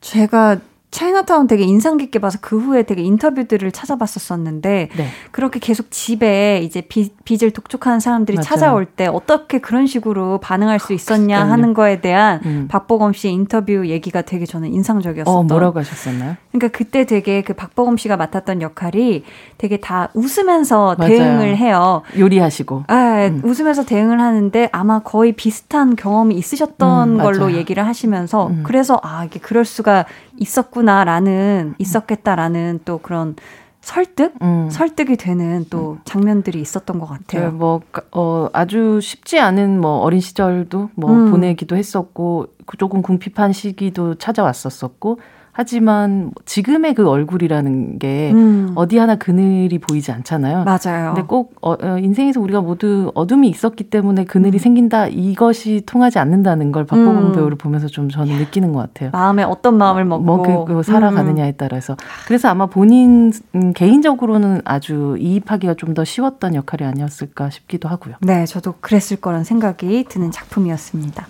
제가 0.00 0.58
차이나타운 0.92 1.46
되게 1.46 1.64
인상 1.64 1.96
깊게 1.96 2.18
봐서 2.18 2.38
그 2.40 2.58
후에 2.58 2.82
되게 2.82 3.02
인터뷰들을 3.02 3.72
찾아봤었었는데 3.72 4.90
네. 4.94 5.06
그렇게 5.30 5.58
계속 5.58 5.90
집에 5.90 6.60
이제 6.62 6.82
빚, 6.82 7.14
빚을 7.24 7.50
독촉하는 7.50 7.98
사람들이 7.98 8.36
맞아요. 8.36 8.44
찾아올 8.44 8.84
때 8.84 9.06
어떻게 9.06 9.58
그런 9.58 9.86
식으로 9.86 10.38
반응할 10.38 10.78
수 10.78 10.92
있었냐 10.92 11.36
그러니까요. 11.38 11.50
하는 11.50 11.74
거에 11.74 12.00
대한 12.02 12.40
음. 12.44 12.68
박보검 12.70 13.14
씨의 13.14 13.32
인터뷰 13.32 13.86
얘기가 13.86 14.20
되게 14.20 14.44
저는 14.44 14.70
인상적이었어요. 14.72 15.34
어, 15.34 15.42
뭐라고 15.42 15.78
하셨었나요? 15.80 16.36
그러니까 16.52 16.76
그때 16.76 17.06
되게 17.06 17.40
그 17.40 17.54
박보검 17.54 17.96
씨가 17.96 18.18
맡았던 18.18 18.60
역할이 18.60 19.24
되게 19.56 19.78
다 19.78 20.10
웃으면서 20.12 20.96
맞아요. 20.98 21.08
대응을 21.08 21.56
해요. 21.56 22.02
요리하시고. 22.18 22.84
네, 22.88 23.28
음. 23.28 23.40
웃으면서 23.42 23.86
대응을 23.86 24.20
하는데 24.20 24.68
아마 24.72 24.98
거의 24.98 25.32
비슷한 25.32 25.96
경험이 25.96 26.34
있으셨던 26.34 27.12
음, 27.12 27.18
걸로 27.18 27.52
얘기를 27.52 27.86
하시면서 27.86 28.48
음. 28.48 28.62
그래서 28.62 29.00
아 29.02 29.24
이게 29.24 29.40
그럴 29.40 29.64
수가 29.64 30.04
있었구나라는 30.42 31.74
있었겠다라는 31.78 32.80
또 32.84 32.98
그런 32.98 33.36
설득? 33.80 34.34
음. 34.42 34.68
설득이 34.70 35.16
되는 35.16 35.66
또 35.68 35.92
음. 35.92 35.98
장면들이 36.04 36.60
있었던 36.60 36.98
것 37.00 37.06
같아요. 37.06 37.46
네, 37.46 37.48
뭐, 37.50 37.80
어, 38.12 38.48
아주 38.52 39.00
쉽지 39.00 39.40
않은 39.40 39.80
뭐 39.80 39.98
어린 39.98 40.20
시절도 40.20 40.90
뭐 40.94 41.10
음. 41.10 41.30
보내기도 41.30 41.76
했었고, 41.76 42.46
조금 42.78 43.02
궁핍한 43.02 43.52
시기도 43.52 44.14
찾아왔었었고, 44.14 45.18
하지만 45.52 46.32
지금의 46.44 46.94
그 46.94 47.08
얼굴이라는 47.08 47.98
게 47.98 48.32
음. 48.32 48.72
어디 48.74 48.98
하나 48.98 49.14
그늘이 49.14 49.78
보이지 49.78 50.10
않잖아요. 50.10 50.64
맞아요. 50.64 51.12
근데 51.14 51.22
꼭 51.26 51.54
어, 51.62 51.72
어, 51.72 51.98
인생에서 51.98 52.40
우리가 52.40 52.60
모두 52.60 53.12
어둠이 53.14 53.48
있었기 53.48 53.84
때문에 53.84 54.24
그늘이 54.24 54.56
음. 54.56 54.58
생긴다 54.58 55.08
이것이 55.08 55.82
통하지 55.86 56.18
않는다는 56.18 56.72
걸 56.72 56.84
박보검 56.84 57.26
음. 57.26 57.32
배우를 57.32 57.56
보면서 57.56 57.86
좀 57.86 58.08
저는 58.08 58.36
느끼는 58.38 58.72
것 58.72 58.80
같아요. 58.80 59.10
마음에 59.12 59.44
어떤 59.44 59.78
마음을 59.78 60.04
먹고 60.04 60.24
뭐 60.24 60.64
그, 60.64 60.74
그 60.74 60.82
살아가느냐에 60.82 61.52
따라서 61.52 61.96
그래서 62.26 62.48
아마 62.48 62.66
본인 62.66 63.32
음, 63.54 63.72
개인적으로는 63.72 64.62
아주 64.64 65.16
이입하기가 65.20 65.74
좀 65.74 65.92
더 65.92 66.04
쉬웠던 66.04 66.54
역할이 66.54 66.84
아니었을까 66.88 67.50
싶기도 67.50 67.88
하고요. 67.88 68.14
네, 68.20 68.46
저도 68.46 68.74
그랬을 68.80 69.20
거란 69.20 69.44
생각이 69.44 70.04
드는 70.08 70.30
작품이었습니다. 70.30 71.26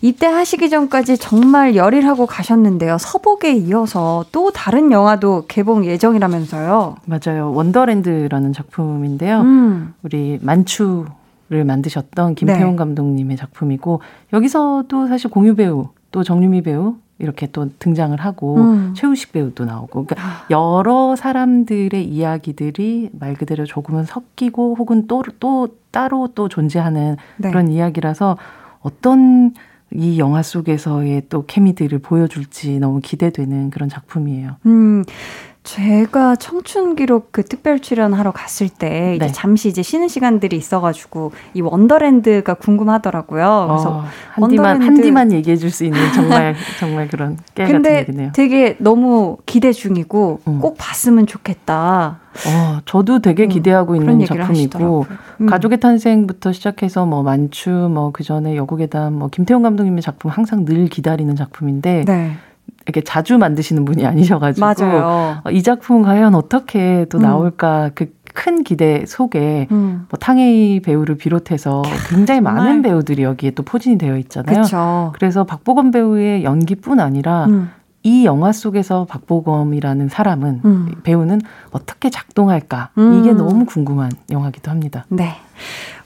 입대하시기 0.00 0.70
전까지 0.70 1.18
정말 1.18 1.74
열일하고 1.74 2.26
가셨는데요. 2.26 2.98
서복에 2.98 3.52
이어서 3.58 4.24
또 4.32 4.50
다른 4.50 4.90
영화도 4.92 5.44
개봉 5.48 5.84
예정이라면서요. 5.84 6.96
맞아요. 7.04 7.52
원더랜드라는 7.52 8.52
작품인데요. 8.52 9.40
음. 9.40 9.94
우리 10.02 10.38
만추 10.42 11.06
를 11.50 11.64
만드셨던 11.64 12.34
김태훈 12.34 12.72
네. 12.72 12.76
감독님의 12.76 13.38
작품이고 13.38 14.02
여기서도 14.34 15.06
사실 15.08 15.30
공유 15.30 15.54
배우 15.54 15.88
또 16.10 16.22
정유미 16.22 16.60
배우 16.60 16.96
이렇게 17.18 17.46
또 17.50 17.70
등장을 17.78 18.18
하고 18.20 18.56
음. 18.56 18.92
최우식 18.94 19.32
배우도 19.32 19.64
나오고 19.64 20.04
그러니까 20.04 20.16
아. 20.18 20.46
여러 20.50 21.16
사람들의 21.16 22.04
이야기들이 22.04 23.10
말 23.18 23.34
그대로 23.34 23.64
조금은 23.64 24.04
섞이고 24.04 24.76
혹은 24.78 25.06
또또 25.06 25.68
따로 25.90 26.28
또 26.34 26.50
존재하는 26.50 27.16
네. 27.38 27.48
그런 27.48 27.68
이야기라서 27.68 28.36
어떤 28.80 29.54
이 29.92 30.18
영화 30.18 30.42
속에서의 30.42 31.22
또 31.28 31.46
케미들을 31.46 31.98
보여줄지 32.00 32.78
너무 32.78 33.00
기대되는 33.00 33.70
그런 33.70 33.88
작품이에요. 33.88 34.56
음, 34.66 35.04
제가 35.64 36.36
청춘 36.36 36.96
기록 36.96 37.30
그 37.30 37.44
특별 37.44 37.78
출연하러 37.78 38.32
갔을 38.32 38.70
때 38.70 39.16
이제 39.16 39.26
네. 39.26 39.32
잠시 39.32 39.68
이제 39.68 39.82
쉬는 39.82 40.08
시간들이 40.08 40.56
있어가지고 40.56 41.32
이 41.52 41.60
원더랜드가 41.60 42.54
궁금하더라고요. 42.54 43.66
그래서 43.68 43.90
어, 43.90 44.04
한 44.32 44.48
디만 44.48 44.66
원더랜드... 44.70 44.84
한디만 44.84 45.32
얘기해 45.32 45.56
줄 45.56 45.70
수 45.70 45.84
있는 45.84 46.00
정말 46.14 46.54
정말 46.80 47.08
그런 47.08 47.36
깨 47.54 47.64
같은 47.64 47.84
얘기네요. 47.98 48.32
되게 48.34 48.76
너무 48.78 49.36
기대 49.44 49.72
중이고 49.72 50.40
음. 50.48 50.60
꼭 50.60 50.76
봤으면 50.78 51.26
좋겠다. 51.26 52.20
어, 52.46 52.78
저도 52.86 53.18
되게 53.18 53.44
음, 53.44 53.48
기대하고 53.48 53.92
음, 53.92 53.96
있는 53.96 54.24
작품이고 54.24 55.06
음. 55.40 55.46
가족의 55.46 55.80
탄생부터 55.80 56.52
시작해서 56.52 57.04
뭐 57.04 57.22
만추 57.22 57.70
뭐 57.70 58.10
그 58.12 58.24
전에 58.24 58.56
여국의담 58.56 59.12
뭐 59.12 59.28
김태훈 59.28 59.62
감독님의 59.62 60.02
작품 60.02 60.30
항상 60.30 60.64
늘 60.64 60.88
기다리는 60.88 61.36
작품인데. 61.36 62.04
네. 62.06 62.32
이렇게 62.86 63.00
자주 63.02 63.38
만드시는 63.38 63.84
분이 63.84 64.06
아니셔가지고 64.06 64.66
맞아요. 64.66 65.40
어, 65.44 65.50
이 65.50 65.62
작품 65.62 66.02
과연 66.02 66.34
어떻게 66.34 67.06
또 67.10 67.18
음. 67.18 67.22
나올까 67.22 67.86
음. 67.86 67.90
그 67.94 68.18
그큰 68.38 68.62
기대 68.62 69.04
속에 69.04 69.66
음. 69.72 70.06
뭐 70.08 70.18
탕웨이 70.18 70.80
배우를 70.80 71.16
비롯해서 71.16 71.82
굉장히 72.08 72.40
많은 72.40 72.82
배우들이 72.82 73.24
여기에 73.24 73.50
또 73.52 73.64
포진이 73.64 73.98
되어 73.98 74.16
있잖아요. 74.18 74.62
그쵸. 74.62 75.12
그래서 75.14 75.44
박보검 75.44 75.90
배우의 75.90 76.44
연기뿐 76.44 77.00
아니라 77.00 77.46
음. 77.46 77.70
이 78.02 78.24
영화 78.24 78.52
속에서 78.52 79.06
박보검이라는 79.06 80.08
사람은 80.08 80.60
음. 80.64 80.94
배우는 81.02 81.40
어떻게 81.72 82.10
작동할까 82.10 82.90
이게 82.94 83.30
음. 83.30 83.36
너무 83.36 83.66
궁금한 83.66 84.10
영화기도 84.30 84.70
합니다. 84.70 85.04
네. 85.08 85.34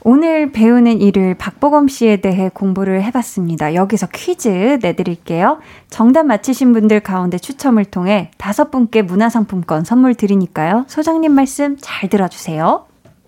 오늘 0.03 0.51
배우는 0.51 0.99
일을 0.99 1.35
박보검 1.35 1.87
씨에 1.87 2.17
대해 2.17 2.49
공부를 2.53 3.03
해봤습니다. 3.03 3.75
여기서 3.75 4.07
퀴즈 4.07 4.79
내드릴게요. 4.81 5.59
정답 5.89 6.25
맞히신 6.25 6.73
분들 6.73 6.99
가운데 6.99 7.37
추첨을 7.37 7.85
통해 7.85 8.31
다섯 8.37 8.69
분께 8.71 9.01
문화상품권 9.01 9.85
선물 9.85 10.15
드리니까요. 10.15 10.85
소장님 10.87 11.31
말씀 11.31 11.77
잘 11.79 12.09
들어주세요. 12.09 12.85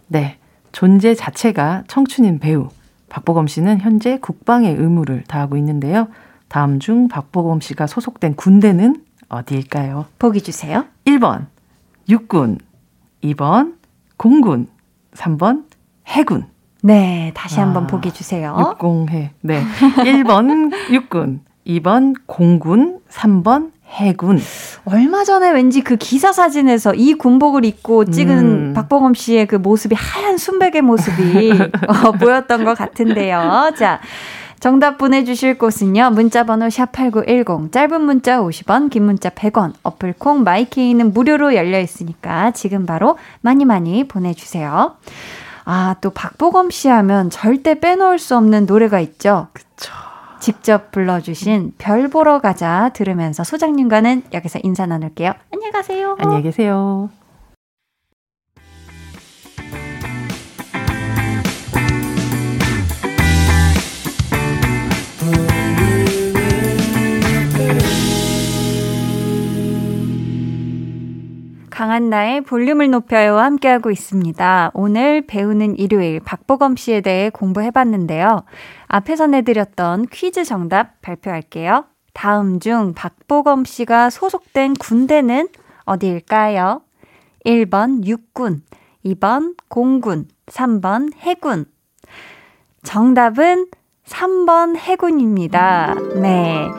네. 0.07 0.38
존재 0.72 1.16
자체가 1.16 1.84
청춘인 1.88 2.39
배우. 2.39 2.68
박보검 3.07 3.47
씨는 3.47 3.80
현재 3.80 4.18
국방의 4.20 4.76
의무를 4.76 5.24
다하고 5.26 5.55
있는데요. 5.55 6.07
다음 6.56 6.80
중 6.80 7.10
박보검 7.10 7.60
씨가 7.60 7.86
소속된 7.86 8.36
군대는 8.38 9.03
어디일까요? 9.28 10.06
보기 10.18 10.39
주세요. 10.39 10.86
1번 11.03 11.47
육군, 12.08 12.60
2번 13.22 13.74
공군, 14.16 14.70
3번 15.16 15.66
해군. 16.08 16.45
네, 16.82 17.34
다시 17.36 17.60
한번 17.60 17.84
아, 17.84 17.88
보기 17.88 18.14
주세요. 18.14 18.56
육공해. 18.58 19.32
네. 19.41 19.66
1번 19.97 20.72
육군, 20.93 21.41
2번 21.68 22.16
공군, 22.26 23.01
3번 23.10 23.72
해군. 23.89 24.39
얼마 24.86 25.26
전에 25.26 25.51
왠지 25.51 25.82
그 25.82 25.97
기사 25.97 26.32
사진에서 26.32 26.93
이 26.93 27.16
군복을 27.16 27.66
입고 27.66 28.06
찍은 28.06 28.38
음. 28.70 28.74
박보검 28.74 29.14
씨의 29.14 29.47
그 29.47 29.58
모습이 29.58 29.93
하얀 29.93 30.38
순백의 30.38 30.84
모습이 30.84 31.51
어, 31.89 32.14
보였던 32.14 32.64
것 32.64 32.78
같은데요. 32.78 33.74
자. 33.78 33.99
정답 34.66 34.97
보내주실 34.97 35.59
곳은요. 35.59 36.09
문자번호 36.09 36.66
샵8910, 36.70 37.72
짧은 37.72 38.01
문자 38.01 38.39
50원, 38.39 38.89
긴 38.89 39.03
문자 39.03 39.30
100원, 39.30 39.74
어플콩, 39.84 40.41
마이케이는 40.41 41.13
무료로 41.13 41.53
열려 41.53 41.80
있으니까 41.80 42.49
지금 42.49 42.88
바로 42.88 43.16
많이 43.41 43.63
많이 43.63 44.07
보내주세요. 44.07 44.95
아, 45.66 45.95
또 46.01 46.09
박보검 46.09 46.72
씨 46.72 46.88
하면 46.88 47.30
절대 47.30 47.80
빼놓을 47.80 48.18
수 48.18 48.36
없는 48.38 48.66
노래가 48.66 48.99
있죠. 49.01 49.49
그쵸. 49.53 49.93
직접 50.39 50.89
불러주신 50.89 51.74
별 51.78 52.07
보러 52.07 52.39
가자 52.39 52.89
들으면서 52.95 53.43
소장님과는 53.43 54.24
여기서 54.34 54.61
인사 54.63 54.88
나눌게요. 54.88 55.34
안녕히 55.53 55.72
가세요. 55.72 56.16
안녕히 56.18 56.41
계세요. 56.41 57.11
강한나의 71.76 72.40
볼륨을 72.40 72.90
높여요 72.90 73.38
함께하고 73.38 73.92
있습니다. 73.92 74.72
오늘 74.76 75.28
배우는 75.28 75.78
일요일 75.78 76.22
박보검 76.22 76.78
씨에 76.78 77.02
대해 77.02 77.30
공부해봤는데요. 77.30 78.46
앞에서 78.88 79.28
내드렸던 79.28 80.06
퀴즈 80.10 80.46
정답 80.46 81.02
발표할게요. 81.02 81.84
다음 82.14 82.62
중 82.62 82.94
박보검 82.94 83.66
씨가 83.66 84.10
소속된 84.10 84.76
군대는 84.76 85.50
어디일까요? 85.84 86.82
1번 87.46 88.06
육군, 88.06 88.62
2번 89.06 89.58
공군, 89.68 90.30
3번 90.46 91.14
해군. 91.18 91.66
정답은 92.84 93.68
3번 94.06 94.78
해군입니다. 94.78 95.94
네. 96.22 96.70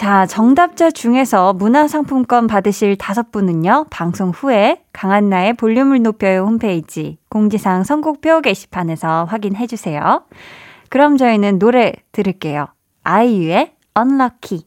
자, 0.00 0.24
정답자 0.24 0.90
중에서 0.90 1.52
문화상품권 1.52 2.46
받으실 2.46 2.96
다섯 2.96 3.30
분은요, 3.30 3.84
방송 3.90 4.30
후에 4.30 4.82
강한나의 4.94 5.52
볼륨을 5.52 6.00
높여요 6.00 6.46
홈페이지 6.46 7.18
공지사항 7.28 7.84
선곡표 7.84 8.40
게시판에서 8.40 9.26
확인해 9.26 9.66
주세요. 9.66 10.24
그럼 10.88 11.18
저희는 11.18 11.58
노래 11.58 11.92
들을게요. 12.12 12.68
아이유의 13.04 13.74
Unlucky. 13.98 14.62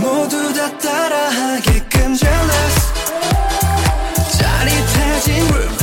모두 0.00 0.54
다 0.54 0.78
따라하게끔 0.78 2.14
jealous 2.14 2.92
짜릿해진 4.38 5.52
room 5.52 5.79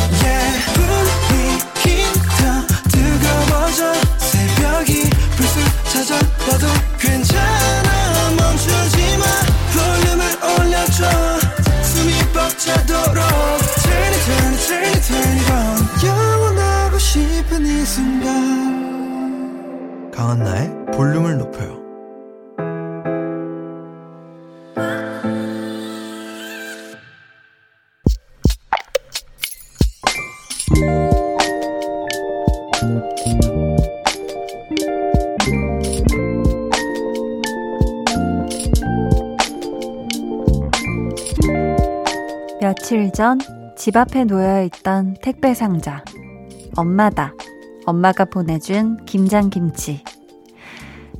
집 43.88 43.96
앞에 43.96 44.26
놓여 44.26 44.64
있던 44.64 45.16
택배 45.22 45.54
상자. 45.54 46.04
엄마다. 46.76 47.34
엄마가 47.86 48.26
보내준 48.26 49.06
김장김치. 49.06 50.04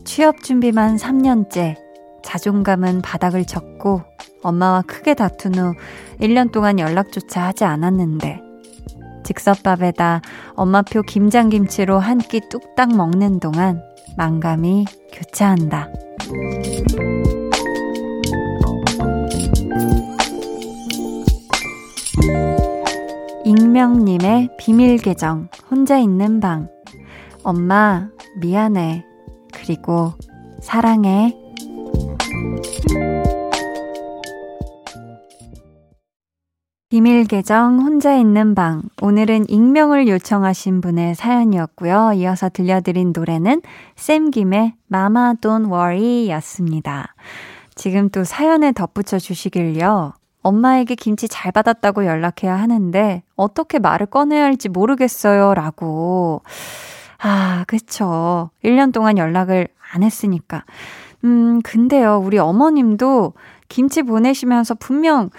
취업 0.04 0.44
준비만 0.44 0.98
3년째. 0.98 1.78
자존감은 2.24 3.04
바닥을 3.04 3.46
쳤고 3.46 4.02
엄마와 4.44 4.82
크게 4.82 5.14
다툰 5.14 5.56
후 5.56 5.76
1년 6.20 6.52
동안 6.52 6.78
연락조차 6.78 7.42
하지 7.42 7.64
않았는데 7.64 8.42
즉석밥에다 9.24 10.20
엄마표 10.58 11.04
김장김치로 11.04 12.00
한 12.00 12.18
끼 12.18 12.42
뚝딱 12.50 12.94
먹는 12.98 13.40
동안 13.40 13.82
망감이 14.18 14.84
교차한다. 15.14 15.88
익명님의 23.48 24.58
비밀 24.58 24.98
계정, 24.98 25.48
혼자 25.72 25.98
있는 25.98 26.42
방. 26.42 26.68
엄마, 27.46 28.10
미안해. 28.42 29.06
그리고 29.54 30.12
사랑해. 30.60 31.34
비밀 36.90 37.24
계정 37.24 37.80
혼자 37.80 38.18
있는 38.18 38.54
방. 38.54 38.82
오늘은 39.02 39.46
익명을 39.48 40.10
요청하신 40.10 40.82
분의 40.82 41.16
사연이었고요. 41.16 42.12
이어서 42.16 42.50
들려드린 42.50 43.14
노래는 43.16 43.62
샘김의 43.96 44.74
마마 44.88 45.36
Don't 45.36 45.72
Worry 45.72 46.30
였습니다. 46.32 47.16
지금 47.76 48.10
또 48.10 48.26
사연에 48.26 48.74
덧붙여 48.74 49.20
주시길요. 49.20 50.12
엄마에게 50.48 50.96
김치 50.96 51.28
잘 51.28 51.52
받았다고 51.52 52.06
연락해야 52.06 52.56
하는데 52.56 53.24
어떻게 53.36 53.80
말을 53.80 54.08
꺼내야 54.08 54.44
할지 54.44 54.70
모르겠어요. 54.70 55.54
라고. 55.54 56.42
아, 57.20 57.66
그쵸. 57.68 58.50
1년 58.64 58.94
동안 58.94 59.18
연락을 59.18 59.68
안 59.92 60.04
했으니까. 60.04 60.64
음, 61.26 61.62
근데요, 61.62 62.22
우리 62.24 62.38
어머님도 62.38 63.34
김치 63.68 64.04
보내시면서 64.04 64.76
분명 64.76 65.30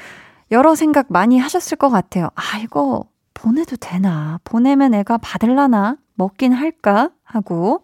여러 0.51 0.75
생각 0.75 1.07
많이 1.09 1.39
하셨을 1.39 1.77
것 1.77 1.89
같아요. 1.89 2.29
아, 2.35 2.59
이거 2.59 3.05
보내도 3.35 3.77
되나? 3.77 4.41
보내면 4.45 4.95
애가 4.95 5.19
받을라나? 5.19 5.97
먹긴 6.15 6.53
할까? 6.53 7.11
하고. 7.23 7.83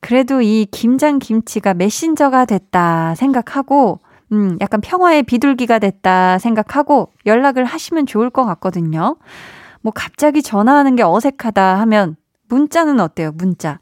그래도 0.00 0.42
이 0.42 0.66
김장 0.70 1.18
김치가 1.18 1.74
메신저가 1.74 2.44
됐다 2.44 3.14
생각하고, 3.14 4.00
음, 4.32 4.58
약간 4.60 4.80
평화의 4.80 5.22
비둘기가 5.22 5.78
됐다 5.78 6.38
생각하고 6.38 7.12
연락을 7.26 7.64
하시면 7.64 8.06
좋을 8.06 8.30
것 8.30 8.44
같거든요. 8.44 9.16
뭐 9.80 9.92
갑자기 9.94 10.42
전화하는 10.42 10.96
게 10.96 11.02
어색하다 11.02 11.80
하면 11.80 12.16
문자는 12.48 13.00
어때요? 13.00 13.32
문자. 13.32 13.80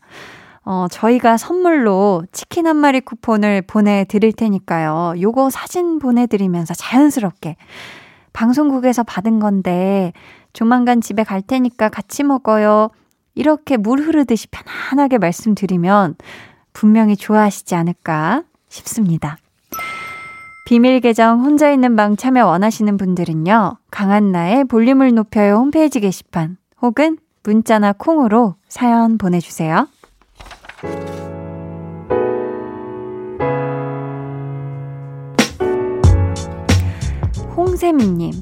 어, 0.65 0.87
저희가 0.91 1.37
선물로 1.37 2.25
치킨 2.33 2.67
한 2.67 2.77
마리 2.77 3.01
쿠폰을 3.01 3.63
보내드릴 3.63 4.33
테니까요. 4.33 5.15
요거 5.21 5.51
사진 5.51 5.99
보내드리면서 6.01 6.75
자연스럽게 6.75 7.57
방송국에서 8.33 9.05
받은 9.05 9.39
건데 9.39 10.13
조만간 10.53 11.01
집에 11.01 11.23
갈 11.23 11.41
테니까 11.41 11.89
같이 11.89 12.25
먹어요. 12.25 12.91
이렇게 13.35 13.77
물 13.77 14.01
흐르듯이 14.01 14.49
편안하게 14.51 15.19
말씀드리면 15.19 16.17
분명히 16.73 17.17
좋아하시지 17.17 17.75
않을까 17.75 18.43
싶습니다. 18.69 19.39
비밀 20.67 20.99
계정 20.99 21.45
혼자 21.45 21.71
있는 21.71 21.95
방 21.95 22.17
참여 22.17 22.45
원하시는 22.45 22.97
분들은요. 22.97 23.77
강한나의 23.93 24.65
볼륨을 24.65 25.15
높여요 25.15 25.55
홈페이지 25.59 26.01
게시판 26.01 26.57
혹은 26.83 27.19
문자나 27.45 27.93
콩으로 27.93 28.57
사연 28.69 29.17
보내주세요. 29.17 29.87
홍세미님, 37.57 38.33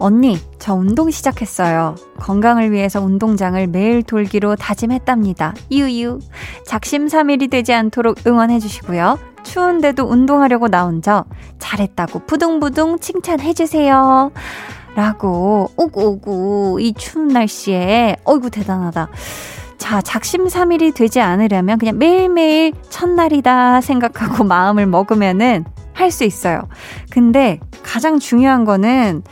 언니, 0.00 0.38
저 0.58 0.74
운동 0.74 1.08
시작했어요. 1.08 1.94
건강을 2.18 2.72
위해서 2.72 3.00
운동장을 3.00 3.64
매일 3.68 4.02
돌기로 4.02 4.56
다짐했답니다. 4.56 5.54
유유. 5.70 6.18
작심삼일이 6.66 7.46
되지 7.46 7.72
않도록 7.74 8.26
응원해주시고요. 8.26 9.29
추운데도 9.42 10.04
운동하려고 10.04 10.68
나온 10.68 11.02
저 11.02 11.24
잘했다고 11.58 12.20
부둥부둥 12.26 12.98
칭찬해주세요. 13.00 14.32
라고, 14.96 15.70
오구오구, 15.76 16.78
이 16.80 16.92
추운 16.94 17.28
날씨에, 17.28 18.16
어이구, 18.24 18.50
대단하다. 18.50 19.08
자, 19.78 20.02
작심삼일이 20.02 20.92
되지 20.92 21.20
않으려면 21.20 21.78
그냥 21.78 21.96
매일매일 21.98 22.72
첫날이다 22.90 23.80
생각하고 23.80 24.44
마음을 24.44 24.86
먹으면은 24.86 25.64
할 25.92 26.10
수 26.10 26.24
있어요. 26.24 26.62
근데 27.10 27.60
가장 27.82 28.18
중요한 28.18 28.64
거는 28.64 29.22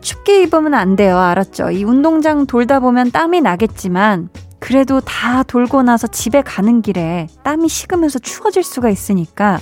춥게 0.00 0.42
입으면 0.42 0.74
안 0.74 0.96
돼요. 0.96 1.18
알았죠? 1.18 1.70
이 1.70 1.84
운동장 1.84 2.46
돌다 2.46 2.80
보면 2.80 3.10
땀이 3.12 3.40
나겠지만 3.40 4.28
그래도 4.70 5.00
다 5.00 5.42
돌고 5.42 5.82
나서 5.82 6.06
집에 6.06 6.42
가는 6.42 6.80
길에 6.80 7.26
땀이 7.42 7.68
식으면서 7.68 8.20
추워질 8.20 8.62
수가 8.62 8.88
있으니까 8.88 9.58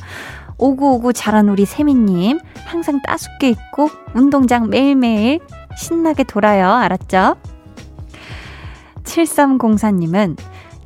오구오구 0.59 1.15
자란 1.15 1.49
우리 1.49 1.65
세미님 1.65 2.39
항상 2.67 3.01
따숩게 3.01 3.49
입고 3.49 3.89
운동장 4.13 4.69
매일매일 4.69 5.41
신나게 5.79 6.25
돌아요. 6.25 6.71
알았죠? 6.71 7.37
7304님은 9.05 10.37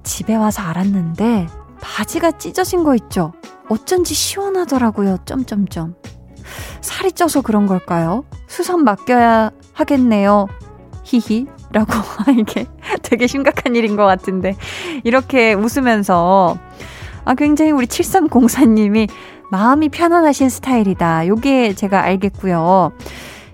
집에 0.04 0.36
와서 0.36 0.62
알았는데 0.62 1.48
바지가 1.80 2.38
찢어진 2.38 2.84
거 2.84 2.94
있죠? 2.94 3.32
어쩐지 3.68 4.14
시원하더라고요. 4.14 5.16
점점점. 5.24 5.96
살이 6.80 7.10
쪄서 7.10 7.40
그런 7.40 7.66
걸까요? 7.66 8.24
수선 8.46 8.84
맡겨야 8.84 9.50
하겠네요. 9.72 10.46
히히. 11.02 11.48
라고 11.72 11.92
이게 12.38 12.66
되게 13.02 13.26
심각한 13.26 13.74
일인 13.76 13.96
것 13.96 14.04
같은데 14.04 14.56
이렇게 15.04 15.54
웃으면서 15.54 16.58
아 17.24 17.34
굉장히 17.34 17.70
우리 17.70 17.86
7304님이 17.86 19.08
마음이 19.50 19.90
편안하신 19.90 20.48
스타일이다. 20.48 21.26
요게 21.26 21.74
제가 21.74 22.02
알겠고요. 22.02 22.92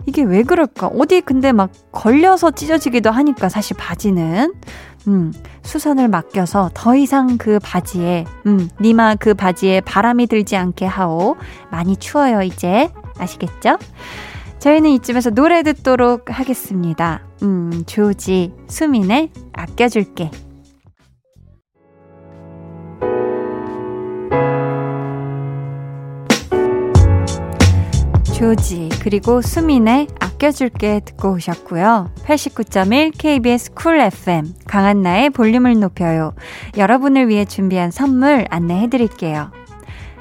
이게 0.06 0.22
왜 0.22 0.42
그럴까? 0.42 0.86
어디 0.86 1.20
근데 1.20 1.52
막 1.52 1.70
걸려서 1.92 2.50
찢어지기도 2.50 3.10
하니까 3.10 3.48
사실 3.48 3.76
바지는 3.76 4.54
음, 5.06 5.32
수선을 5.62 6.08
맡겨서 6.08 6.70
더 6.72 6.96
이상 6.96 7.36
그 7.36 7.58
바지에 7.58 8.24
음, 8.46 8.70
니마 8.80 9.16
그 9.16 9.34
바지에 9.34 9.80
바람이 9.82 10.26
들지 10.26 10.56
않게 10.56 10.86
하오. 10.86 11.36
많이 11.70 11.96
추워요, 11.96 12.42
이제. 12.42 12.90
아시겠죠? 13.18 13.78
저희는 14.60 14.90
이쯤에서 14.90 15.30
노래 15.30 15.62
듣도록 15.62 16.30
하겠습니다. 16.30 17.27
음, 17.42 17.84
조지, 17.86 18.52
수민의 18.68 19.30
아껴줄게. 19.52 20.30
조지, 28.38 28.88
그리고 29.02 29.42
수민의 29.42 30.06
아껴줄게 30.20 31.00
듣고 31.04 31.32
오셨고요. 31.32 32.12
89.1 32.24 33.12
KBS 33.18 33.72
쿨 33.74 33.98
FM, 33.98 34.54
강한나의 34.64 35.30
볼륨을 35.30 35.80
높여요. 35.80 36.34
여러분을 36.76 37.28
위해 37.28 37.44
준비한 37.44 37.90
선물 37.90 38.46
안내해 38.48 38.88
드릴게요. 38.88 39.50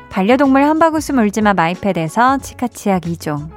반려동물 0.09 0.63
한바구스 0.63 1.11
물지마 1.11 1.53
마이패드에서 1.53 2.39
치카치약 2.39 3.03
2종, 3.03 3.56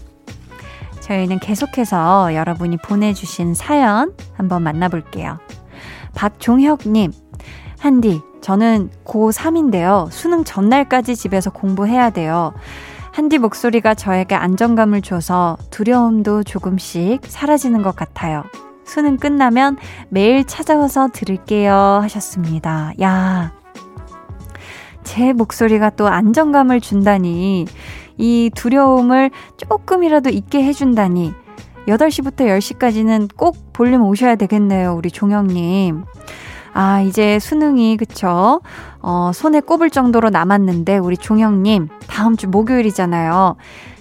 저희는 1.01 1.39
계속해서 1.39 2.33
여러분이 2.35 2.77
보내주신 2.77 3.53
사연 3.53 4.13
한번 4.33 4.63
만나볼게요. 4.63 5.39
박종혁님, 6.15 7.11
한디, 7.79 8.21
저는 8.41 8.89
고3인데요. 9.05 10.09
수능 10.11 10.43
전날까지 10.43 11.15
집에서 11.15 11.49
공부해야 11.49 12.09
돼요. 12.11 12.53
한디 13.11 13.37
목소리가 13.37 13.93
저에게 13.93 14.35
안정감을 14.35 15.01
줘서 15.01 15.57
두려움도 15.69 16.43
조금씩 16.43 17.21
사라지는 17.25 17.81
것 17.81 17.95
같아요. 17.95 18.43
수능 18.85 19.17
끝나면 19.17 19.77
매일 20.09 20.45
찾아와서 20.45 21.09
들을게요. 21.11 21.99
하셨습니다. 22.03 22.93
야. 23.01 23.53
제 25.03 25.33
목소리가 25.33 25.89
또 25.91 26.07
안정감을 26.07 26.79
준다니, 26.79 27.65
이 28.17 28.49
두려움을 28.53 29.31
조금이라도 29.57 30.29
잊게 30.29 30.63
해준다니, 30.63 31.33
8시부터 31.87 32.45
10시까지는 32.47 33.29
꼭 33.35 33.73
볼륨 33.73 34.03
오셔야 34.03 34.35
되겠네요, 34.35 34.93
우리 34.93 35.09
종영님. 35.09 36.03
아, 36.73 37.01
이제 37.01 37.39
수능이, 37.39 37.97
그쵸? 37.97 38.61
어, 39.01 39.31
손에 39.33 39.59
꼽을 39.59 39.89
정도로 39.89 40.29
남았는데, 40.29 40.97
우리 40.99 41.17
종영님, 41.17 41.89
다음 42.07 42.37
주 42.37 42.47
목요일이잖아요. 42.47 43.55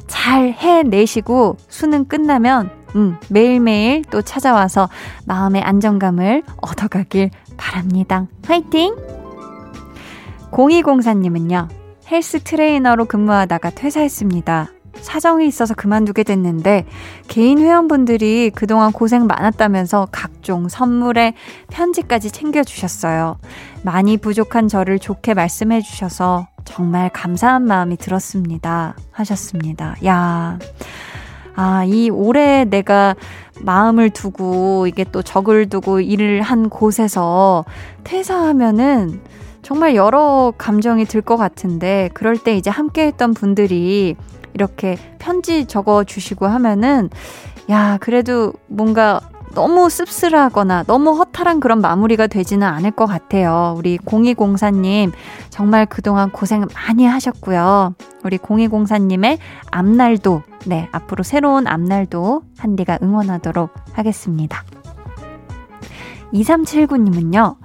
잘 0.07 0.53
해내시고, 0.53 1.57
수능 1.69 2.05
끝나면, 2.05 2.71
음, 2.97 3.17
매일매일 3.29 4.05
또 4.11 4.23
찾아와서 4.23 4.89
마음의 5.27 5.63
안정감을 5.63 6.43
얻어가길 6.61 7.31
바랍니다. 7.57 8.27
화이팅! 8.47 8.95
0204님은요, 10.51 11.69
헬스 12.11 12.41
트레이너로 12.43 13.05
근무하다가 13.05 13.71
퇴사했습니다. 13.71 14.69
사정이 15.01 15.47
있어서 15.47 15.75
그만두게 15.75 16.25
됐는데 16.25 16.85
개인 17.29 17.59
회원분들이 17.61 18.51
그동안 18.53 18.91
고생 18.91 19.27
많았다면서 19.27 20.09
각종 20.11 20.69
선물에 20.69 21.35
편지까지 21.71 22.33
챙겨주셨어요. 22.33 23.39
많이 23.85 24.17
부족한 24.17 24.67
저를 24.67 24.99
좋게 24.99 25.35
말씀해 25.35 25.81
주셔서 25.83 26.49
정말 26.65 27.11
감사한 27.11 27.63
마음이 27.63 27.97
들었습니다. 27.97 28.97
하셨습니다. 29.13 29.95
야. 30.05 30.59
아, 31.55 31.85
이 31.85 32.11
올해 32.11 32.65
내가 32.65 33.15
마음을 33.61 34.11
두고 34.11 34.87
이게 34.87 35.05
또 35.05 35.23
적을 35.23 35.69
두고 35.69 36.01
일을 36.01 36.43
한 36.43 36.69
곳에서 36.69 37.65
퇴사하면은 38.03 39.21
정말 39.63 39.95
여러 39.95 40.53
감정이 40.57 41.05
들 41.05 41.21
것 41.23 41.37
같은데 41.37 42.09
그럴 42.15 42.37
때 42.39 42.57
이제 42.57 42.71
함께 42.71 43.07
했던 43.07 43.35
분들이 43.35 44.17
이렇게 44.55 44.97
편지 45.19 45.67
적어 45.67 46.05
주시고 46.05 46.47
하면은 46.47 47.11
야, 47.71 47.99
그래도 48.01 48.53
뭔가 48.67 49.21
너무 49.55 49.91
씁쓸하거나 49.91 50.85
너무 50.85 51.13
허탈한 51.13 51.61
그런 51.61 51.81
마무리가 51.81 52.27
되지는 52.29 52.67
않을 52.67 52.93
것 52.93 53.07
같아요. 53.07 53.75
우리 53.77 53.99
0204님, 53.99 55.13
정말 55.51 55.87
그동안 55.87 56.31
고생 56.31 56.67
많이 56.73 57.05
하셨고요. 57.05 57.95
우리 58.25 58.39
0204님의 58.39 59.39
앞날도, 59.71 60.43
네, 60.67 60.89
앞으로 60.93 61.25
새로운 61.25 61.67
앞날도 61.67 62.43
한디가 62.59 62.99
응원하도록 63.03 63.71
하겠습니다. 63.93 64.63
2379님은요, 66.33 67.57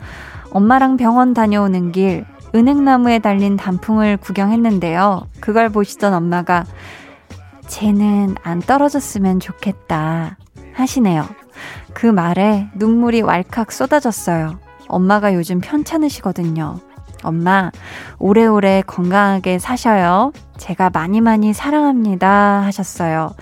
엄마랑 0.56 0.96
병원 0.96 1.34
다녀오는 1.34 1.92
길 1.92 2.26
은행나무에 2.56 3.20
달린 3.20 3.58
단풍을 3.58 4.16
구경했는데요. 4.16 5.28
그걸 5.42 5.68
보시던 5.68 6.14
엄마가 6.14 6.64
쟤는 7.68 8.36
안 8.42 8.62
떨어졌으면 8.62 9.42
좋겠다 9.42 10.38
하시네요. 10.72 11.26
그 11.94 12.06
말에 12.06 12.70
눈물이 12.74 13.22
왈칵 13.22 13.74
쏟아졌어요. 13.74 14.58
엄마가 14.88 15.34
요즘 15.34 15.60
편찮으시거든요. 15.60 16.80
엄마, 17.24 17.70
오래오래 18.18 18.84
건강하게 18.88 19.60
사셔요. 19.60 20.32
제가 20.56 20.90
많이 20.90 21.20
많이 21.20 21.52
사랑합니다. 21.52 22.62
하셨어요. 22.64 23.34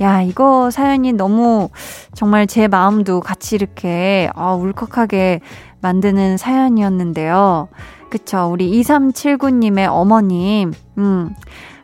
야, 0.00 0.22
이거 0.22 0.70
사연이 0.70 1.12
너무 1.12 1.70
정말 2.14 2.46
제 2.46 2.68
마음도 2.68 3.20
같이 3.20 3.56
이렇게 3.56 4.30
아, 4.34 4.54
울컥하게 4.54 5.40
만드는 5.80 6.36
사연이었는데요. 6.36 7.68
그쵸. 8.10 8.48
우리 8.50 8.70
2379님의 8.80 9.88
어머님, 9.90 10.72
음, 10.98 11.34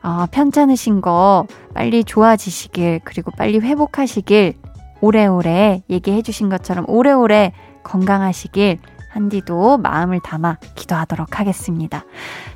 어, 0.03 0.27
편찮으신 0.31 1.01
거 1.01 1.47
빨리 1.75 2.05
좋아지시길, 2.05 3.01
그리고 3.05 3.31
빨리 3.37 3.59
회복하시길, 3.59 4.55
오래오래 5.01 5.83
얘기해 5.91 6.23
주신 6.23 6.49
것처럼 6.49 6.85
오래오래 6.89 7.53
건강하시길, 7.83 8.79
한디도 9.11 9.79
마음을 9.79 10.21
담아 10.21 10.59
기도하도록 10.75 11.39
하겠습니다. 11.39 12.05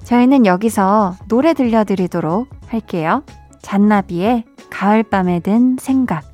저희는 0.03 0.45
여기서 0.45 1.15
노래 1.29 1.55
들려드리도록 1.55 2.49
할게요. 2.67 3.23
잔나비의 3.63 4.45
가을밤에 4.71 5.41
든 5.41 5.77
생각. 5.79 6.28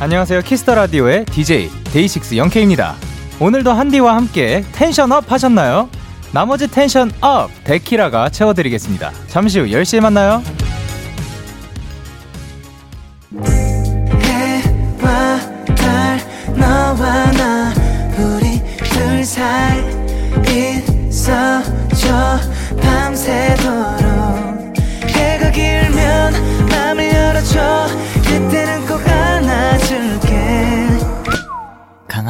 안녕하세요. 0.00 0.42
키스 0.42 0.62
더 0.62 0.74
라디오의 0.74 1.24
DJ 1.26 1.70
데이식스 1.92 2.36
영케입니다. 2.36 2.96
오늘도 3.40 3.72
한디와 3.72 4.16
함께 4.16 4.64
tension 4.72 5.17
up 5.17 5.30
하셨나요? 5.30 5.88
나머지 6.32 6.68
tension 6.68 7.32
up 7.32 7.50
데키라가 7.62 8.28
채워드리겠습니다. 8.28 9.12
잠시 9.28 9.60
후 9.60 9.66
10시에 9.66 10.00
만나요. 10.00 10.42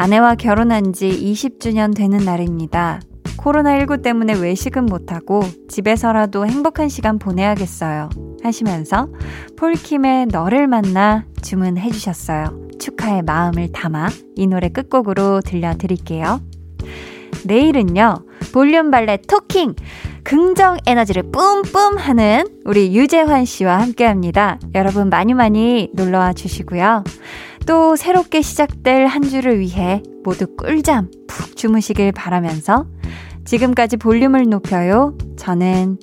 아내와 0.00 0.34
결혼한 0.34 0.94
지 0.94 1.10
20주년 1.10 1.94
되는 1.94 2.24
날입니다. 2.24 3.02
코로나19 3.36 4.00
때문에 4.00 4.32
외식은 4.32 4.86
못하고 4.86 5.42
집에서라도 5.68 6.46
행복한 6.46 6.88
시간 6.88 7.18
보내야겠어요. 7.18 8.08
하시면서 8.42 9.08
폴킴의 9.58 10.28
너를 10.28 10.68
만나 10.68 11.26
주문해 11.42 11.90
주셨어요. 11.90 12.68
축하의 12.78 13.24
마음을 13.24 13.72
담아 13.72 14.08
이 14.36 14.46
노래 14.46 14.70
끝곡으로 14.70 15.42
들려드릴게요. 15.42 16.40
내일은요, 17.44 18.24
볼륨 18.54 18.90
발레 18.90 19.18
토킹! 19.28 19.74
긍정 20.24 20.78
에너지를 20.86 21.24
뿜뿜 21.30 21.98
하는 21.98 22.46
우리 22.64 22.96
유재환 22.96 23.44
씨와 23.44 23.80
함께 23.80 24.06
합니다. 24.06 24.58
여러분 24.74 25.10
많이 25.10 25.34
많이 25.34 25.88
놀러와 25.92 26.32
주시고요. 26.32 27.04
또 27.70 27.94
새롭게 27.94 28.42
시작될 28.42 29.06
한 29.06 29.22
주를 29.22 29.60
위해 29.60 30.02
모두 30.24 30.56
꿀잠 30.56 31.08
푹 31.28 31.56
주무시길 31.56 32.10
바라면서 32.10 32.88
지금까지 33.44 33.96
볼륨을 33.96 34.48
높여요. 34.48 35.16
저는 35.36 35.96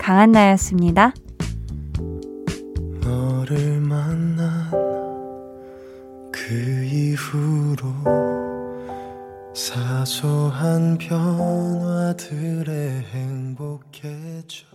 강한나였습니다. 0.00 1.14
너를 3.04 3.80
만난 3.82 4.68
그 6.32 6.84
이후로 6.90 7.86
사소한 9.54 10.98
변화들에 10.98 12.64
행복해져 13.12 14.71